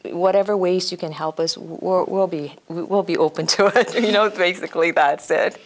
whatever 0.05 0.57
ways 0.57 0.91
you 0.91 0.97
can 0.97 1.11
help 1.11 1.39
us 1.39 1.57
we'll, 1.57 2.05
we'll 2.07 2.27
be 2.27 2.55
we'll 2.67 3.03
be 3.03 3.17
open 3.17 3.45
to 3.45 3.67
it 3.79 3.93
you 4.01 4.11
know 4.11 4.29
basically 4.29 4.91
that's 4.91 5.29
it 5.31 5.59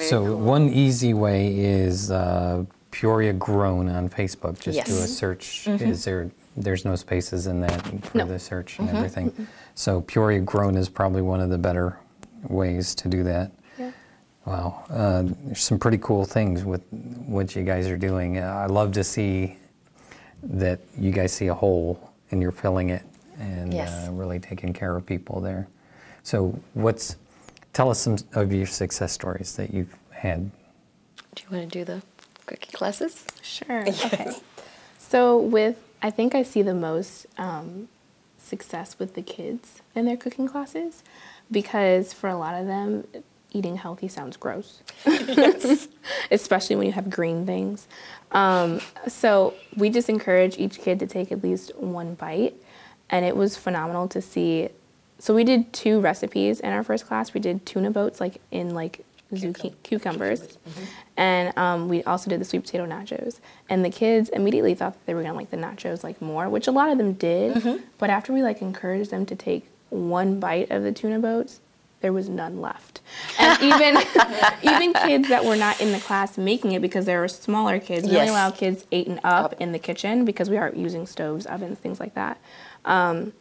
So 0.00 0.34
one 0.36 0.68
easy 0.70 1.12
way 1.14 1.54
is 1.58 2.10
uh, 2.10 2.64
Peoria 2.90 3.32
Grown 3.34 3.88
on 3.90 4.08
Facebook. 4.08 4.58
Just 4.58 4.86
do 4.86 4.92
a 4.92 5.06
search. 5.06 5.66
Yes. 5.66 5.80
search. 5.80 5.88
Is 5.88 6.04
there? 6.04 6.30
There's 6.56 6.84
no 6.86 6.96
spaces 6.96 7.46
in 7.46 7.60
that 7.60 7.80
for 8.06 8.18
No. 8.18 8.24
the 8.26 8.38
search 8.38 8.78
and 8.78 8.88
everything. 8.88 9.32
So 9.74 10.00
Peoria 10.00 10.40
Grown 10.40 10.76
is 10.76 10.88
probably 10.88 11.20
one 11.20 11.40
of 11.40 11.50
the 11.50 11.58
better 11.58 11.98
ways 12.48 12.94
to 12.96 13.08
do 13.08 13.22
that. 13.24 13.52
Yeah. 13.78 13.90
Wow, 14.46 14.82
uh, 14.90 15.22
there's 15.44 15.60
some 15.60 15.78
pretty 15.78 15.98
cool 15.98 16.24
things 16.24 16.64
with 16.64 16.82
what 17.26 17.54
you 17.54 17.62
guys 17.62 17.86
are 17.86 17.98
doing. 17.98 18.38
Uh, 18.38 18.64
I 18.64 18.66
love 18.66 18.92
to 18.92 19.04
see 19.04 19.56
that 20.42 20.80
you 20.98 21.12
guys 21.12 21.32
see 21.32 21.48
a 21.48 21.54
hole 21.54 22.10
and 22.30 22.40
you're 22.42 22.50
filling 22.64 22.88
it 22.90 23.02
and 23.42 23.74
Yes. 23.74 24.08
uh, 24.08 24.12
really 24.12 24.38
taking 24.38 24.72
care 24.72 24.96
of 24.96 25.04
people 25.04 25.40
there. 25.40 25.68
So 26.22 26.58
what's 26.74 27.16
tell 27.72 27.90
us 27.90 27.98
some 28.00 28.16
of 28.34 28.52
your 28.52 28.66
success 28.66 29.12
stories 29.12 29.56
that 29.56 29.72
you've 29.74 29.94
had. 30.10 30.50
do 31.34 31.42
you 31.44 31.56
want 31.56 31.70
to 31.72 31.78
do 31.78 31.84
the 31.84 32.02
cookie 32.46 32.72
classes 32.72 33.24
Sure. 33.42 33.86
Okay. 33.88 34.30
So 34.98 35.36
with, 35.38 35.76
I 36.00 36.10
think 36.10 36.34
I 36.34 36.42
see 36.42 36.62
the 36.62 36.74
most 36.74 37.26
um, 37.36 37.88
success 38.38 38.98
with 38.98 39.14
the 39.14 39.22
kids 39.22 39.82
in 39.94 40.04
their 40.06 40.16
cooking 40.16 40.48
classes 40.48 41.02
because 41.50 42.12
for 42.14 42.28
a 42.30 42.36
lot 42.36 42.54
of 42.54 42.66
them, 42.66 43.06
eating 43.52 43.76
healthy 43.76 44.08
sounds 44.08 44.36
gross. 44.38 44.80
Especially 46.30 46.76
when 46.76 46.86
you 46.86 46.92
have 46.92 47.10
green 47.10 47.44
things. 47.44 47.86
Um, 48.30 48.80
so 49.06 49.52
we 49.76 49.90
just 49.90 50.08
encourage 50.08 50.56
each 50.58 50.78
kid 50.78 50.98
to 51.00 51.06
take 51.06 51.30
at 51.32 51.42
least 51.42 51.74
one 51.76 52.14
bite. 52.14 52.54
And 53.12 53.24
it 53.24 53.36
was 53.36 53.56
phenomenal 53.56 54.08
to 54.08 54.20
see. 54.20 54.70
So 55.20 55.34
we 55.34 55.44
did 55.44 55.72
two 55.72 56.00
recipes 56.00 56.58
in 56.58 56.70
our 56.72 56.82
first 56.82 57.06
class. 57.06 57.32
We 57.34 57.40
did 57.40 57.64
tuna 57.64 57.92
boats, 57.92 58.20
like 58.20 58.40
in 58.50 58.74
like 58.74 59.04
zucchini, 59.32 59.72
cucumbers, 59.84 60.58
and 61.16 61.56
um, 61.56 61.88
we 61.88 62.02
also 62.04 62.28
did 62.28 62.40
the 62.40 62.44
sweet 62.44 62.64
potato 62.64 62.84
nachos. 62.86 63.38
And 63.68 63.84
the 63.84 63.90
kids 63.90 64.28
immediately 64.30 64.74
thought 64.74 64.94
that 64.94 65.06
they 65.06 65.14
were 65.14 65.22
gonna 65.22 65.34
like 65.36 65.50
the 65.50 65.56
nachos 65.56 66.02
like 66.02 66.20
more, 66.20 66.48
which 66.48 66.66
a 66.66 66.72
lot 66.72 66.90
of 66.90 66.98
them 66.98 67.12
did. 67.12 67.54
But 67.98 68.10
after 68.10 68.32
we 68.32 68.42
like 68.42 68.60
encouraged 68.62 69.10
them 69.10 69.24
to 69.26 69.36
take 69.36 69.68
one 69.90 70.40
bite 70.40 70.70
of 70.70 70.82
the 70.82 70.90
tuna 70.92 71.18
boats, 71.18 71.60
there 72.02 72.12
was 72.12 72.28
none 72.28 72.60
left. 72.60 73.00
And 73.38 73.62
even 73.62 73.96
even 74.62 74.92
kids 74.92 75.28
that 75.28 75.44
were 75.44 75.56
not 75.56 75.80
in 75.80 75.92
the 75.92 76.00
class 76.00 76.36
making 76.36 76.72
it 76.72 76.82
because 76.82 77.06
there 77.06 77.20
were 77.20 77.28
smaller 77.28 77.78
kids, 77.78 78.06
we 78.06 78.16
only 78.16 78.28
allow 78.28 78.50
kids 78.50 78.84
eight 78.92 79.06
and 79.06 79.18
up, 79.24 79.52
Up. 79.52 79.60
in 79.60 79.72
the 79.72 79.78
kitchen 79.78 80.24
because 80.26 80.50
we 80.50 80.58
are 80.58 80.72
using 80.74 81.06
stoves, 81.06 81.46
ovens, 81.46 81.78
things 81.78 81.98
like 82.00 82.14
that. 82.14 82.38
Um, 82.84 83.32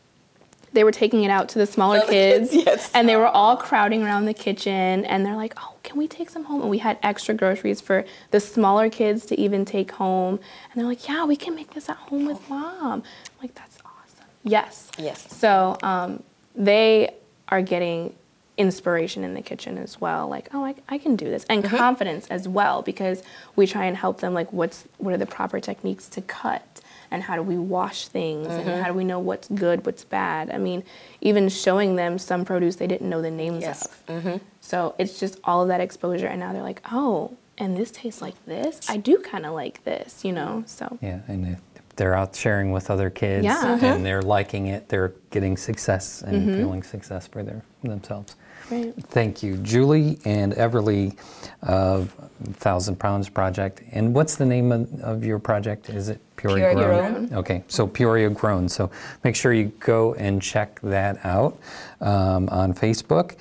they 0.74 0.86
were 0.86 0.92
taking 0.94 1.26
it 1.26 1.30
out 1.30 1.50
to 1.50 1.60
the 1.60 1.66
smaller 1.66 1.98
Other 1.98 2.08
kids, 2.12 2.52
kids, 2.52 2.66
yes. 2.66 2.92
and 2.94 3.10
they 3.10 3.18
were 3.18 3.28
all 3.28 3.58
crowding 3.58 4.04
around 4.04 4.24
the 4.26 4.34
kitchen, 4.34 5.04
and 5.04 5.26
they're 5.26 5.36
like, 5.36 5.54
"Oh, 5.58 5.74
can 5.84 5.98
we 5.98 6.08
take 6.08 6.30
some 6.30 6.46
home?" 6.46 6.62
And 6.62 6.70
we 6.70 6.78
had 6.78 6.98
extra 7.04 7.36
groceries 7.36 7.82
for 7.82 8.06
the 8.30 8.40
smaller 8.40 8.90
kids 8.90 9.26
to 9.26 9.40
even 9.40 9.66
take 9.66 9.92
home, 9.92 10.40
and 10.72 10.80
they're 10.80 10.88
like, 10.88 11.10
"Yeah, 11.10 11.26
we 11.26 11.36
can 11.36 11.56
make 11.56 11.74
this 11.74 11.90
at 11.90 11.98
home 11.98 12.26
with 12.26 12.48
mom." 12.50 13.04
I'm 13.04 13.04
like, 13.42 13.54
"That's 13.54 13.80
awesome." 13.84 14.28
Yes. 14.44 14.90
Yes. 14.98 15.36
So 15.36 15.78
um, 15.84 16.24
they 16.56 17.16
are 17.50 17.62
getting 17.62 18.16
inspiration 18.62 19.24
in 19.24 19.34
the 19.34 19.42
kitchen 19.42 19.80
as 19.80 20.00
well. 20.00 20.28
Like 20.28 20.50
oh 20.54 20.64
i, 20.64 20.76
I 20.88 20.98
can 21.00 21.16
do 21.16 21.26
this. 21.26 21.46
And 21.50 21.64
mm-hmm. 21.64 21.76
confidence 21.76 22.28
as 22.28 22.48
well 22.48 22.84
because 22.84 23.24
we 23.56 23.66
try 23.66 23.86
and 23.86 23.98
help 23.98 24.22
them 24.22 24.34
like 24.36 24.54
what's 24.54 24.86
what 25.00 25.14
are 25.14 25.18
the 25.18 25.26
proper 25.26 25.60
techniques 25.60 26.08
to 26.10 26.22
cut? 26.22 26.82
And 27.10 27.24
how 27.24 27.36
do 27.36 27.42
we 27.42 27.58
wash 27.58 28.08
things? 28.08 28.48
And 28.48 28.66
mm-hmm. 28.66 28.82
how 28.82 28.88
do 28.88 28.94
we 28.94 29.04
know 29.04 29.20
what's 29.20 29.48
good 29.50 29.84
what's 29.86 30.04
bad? 30.04 30.52
I 30.52 30.60
mean 30.60 30.84
even 31.22 31.50
showing 31.50 31.96
them 31.96 32.20
some 32.20 32.46
produce 32.46 32.76
they 32.76 32.88
didn't 32.88 33.10
know 33.10 33.22
the 33.22 33.32
names 33.32 33.64
Yes. 33.64 33.86
of. 33.86 34.06
Mm-hmm. 34.06 34.38
So 34.62 34.94
it's 35.00 35.20
just 35.20 35.40
all 35.44 35.64
of 35.64 35.68
that 35.70 35.82
exposure 35.82 36.28
and 36.28 36.40
now 36.40 36.54
they're 36.54 36.62
like 36.62 36.82
oh 36.92 37.36
and 37.58 37.76
this 37.76 37.90
tastes 37.92 38.22
like 38.22 38.46
this? 38.46 38.90
I 38.90 38.98
do 38.98 39.18
kind 39.18 39.48
of 39.48 39.54
like 39.54 39.84
this 39.84 40.24
you 40.24 40.34
know? 40.34 40.64
So 40.68 41.00
Yeah, 41.02 41.22
and 41.28 41.48
if 41.48 41.60
they're 41.96 42.16
out 42.16 42.36
sharing 42.36 42.72
with 42.72 42.92
other 42.92 43.10
kids 43.10 43.44
Yeah. 43.44 43.84
and 43.84 44.06
they're 44.06 44.22
liking 44.22 44.68
it, 44.68 44.88
they're 44.90 45.14
getting 45.32 45.58
success 45.58 46.22
and 46.22 46.56
feeling 46.56 46.84
success 46.84 47.26
for 47.28 47.42
their 47.42 47.64
themselves. 47.84 48.36
Right. 48.72 48.94
Thank 48.96 49.44
you, 49.44 49.58
Julie 49.58 50.18
and 50.24 50.54
Everly 50.54 51.18
of 51.62 52.16
Thousand 52.54 52.98
Pounds 52.98 53.28
Project. 53.28 53.84
And 53.92 54.16
what's 54.16 54.36
the 54.36 54.46
name 54.46 54.72
of, 54.72 55.02
of 55.02 55.26
your 55.26 55.40
project? 55.40 55.90
Is 55.90 56.08
it 56.08 56.22
Peoria, 56.38 56.74
Peoria 56.74 57.12
Grown? 57.12 57.34
Okay, 57.34 57.66
so 57.68 57.86
Peoria 57.86 58.30
Grown. 58.30 58.70
So 58.70 58.90
make 59.26 59.36
sure 59.36 59.52
you 59.52 59.66
go 59.80 60.14
and 60.14 60.42
check 60.42 60.80
that 60.82 61.20
out 61.26 61.60
um, 62.00 62.48
on 62.48 62.74
Facebook. 62.74 63.36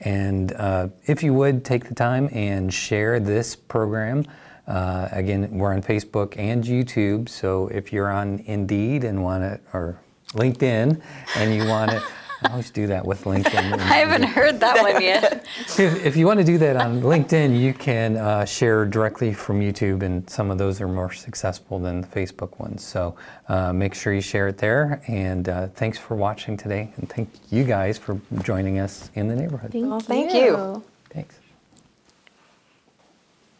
And 0.00 0.52
uh, 0.52 0.88
if 1.06 1.24
you 1.24 1.34
would 1.34 1.64
take 1.64 1.88
the 1.88 1.94
time 1.94 2.28
and 2.32 2.72
share 2.72 3.18
this 3.18 3.56
program. 3.56 4.24
Uh, 4.68 5.08
again, 5.12 5.48
we're 5.58 5.72
on 5.72 5.80
Facebook 5.80 6.38
and 6.38 6.62
YouTube. 6.62 7.26
So 7.26 7.68
if 7.68 7.90
you're 7.90 8.10
on 8.10 8.40
Indeed 8.40 9.02
and 9.02 9.24
want 9.24 9.42
to, 9.42 9.58
or 9.72 9.98
LinkedIn, 10.34 11.00
and 11.36 11.54
you 11.54 11.66
want 11.66 11.90
to, 11.90 12.02
I 12.42 12.50
always 12.50 12.70
do 12.70 12.86
that 12.86 13.04
with 13.04 13.24
LinkedIn. 13.24 13.78
I 13.78 13.96
haven't 13.96 14.22
heard 14.22 14.60
that 14.60 14.80
one 14.82 15.02
yet. 15.02 15.44
If, 15.78 16.04
if 16.04 16.16
you 16.16 16.26
want 16.26 16.38
to 16.40 16.44
do 16.44 16.58
that 16.58 16.76
on 16.76 17.02
LinkedIn, 17.02 17.58
you 17.58 17.72
can 17.72 18.16
uh, 18.16 18.44
share 18.44 18.84
directly 18.84 19.32
from 19.32 19.60
YouTube, 19.60 20.02
and 20.02 20.28
some 20.28 20.50
of 20.50 20.58
those 20.58 20.80
are 20.80 20.88
more 20.88 21.12
successful 21.12 21.78
than 21.78 22.00
the 22.00 22.06
Facebook 22.06 22.58
ones. 22.58 22.84
So 22.84 23.16
uh, 23.48 23.72
make 23.72 23.94
sure 23.94 24.12
you 24.12 24.20
share 24.20 24.48
it 24.48 24.58
there. 24.58 25.02
And 25.06 25.48
uh, 25.48 25.68
thanks 25.68 25.98
for 25.98 26.16
watching 26.16 26.56
today, 26.56 26.92
and 26.96 27.08
thank 27.08 27.30
you 27.50 27.64
guys 27.64 27.98
for 27.98 28.20
joining 28.42 28.78
us 28.78 29.10
in 29.14 29.28
the 29.28 29.36
neighborhood. 29.36 29.72
thank, 29.72 29.86
Well, 29.86 30.00
thank 30.00 30.32
you. 30.32 30.82
Thanks. 31.10 31.38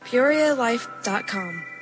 PeoriaLife.com. 0.04 1.77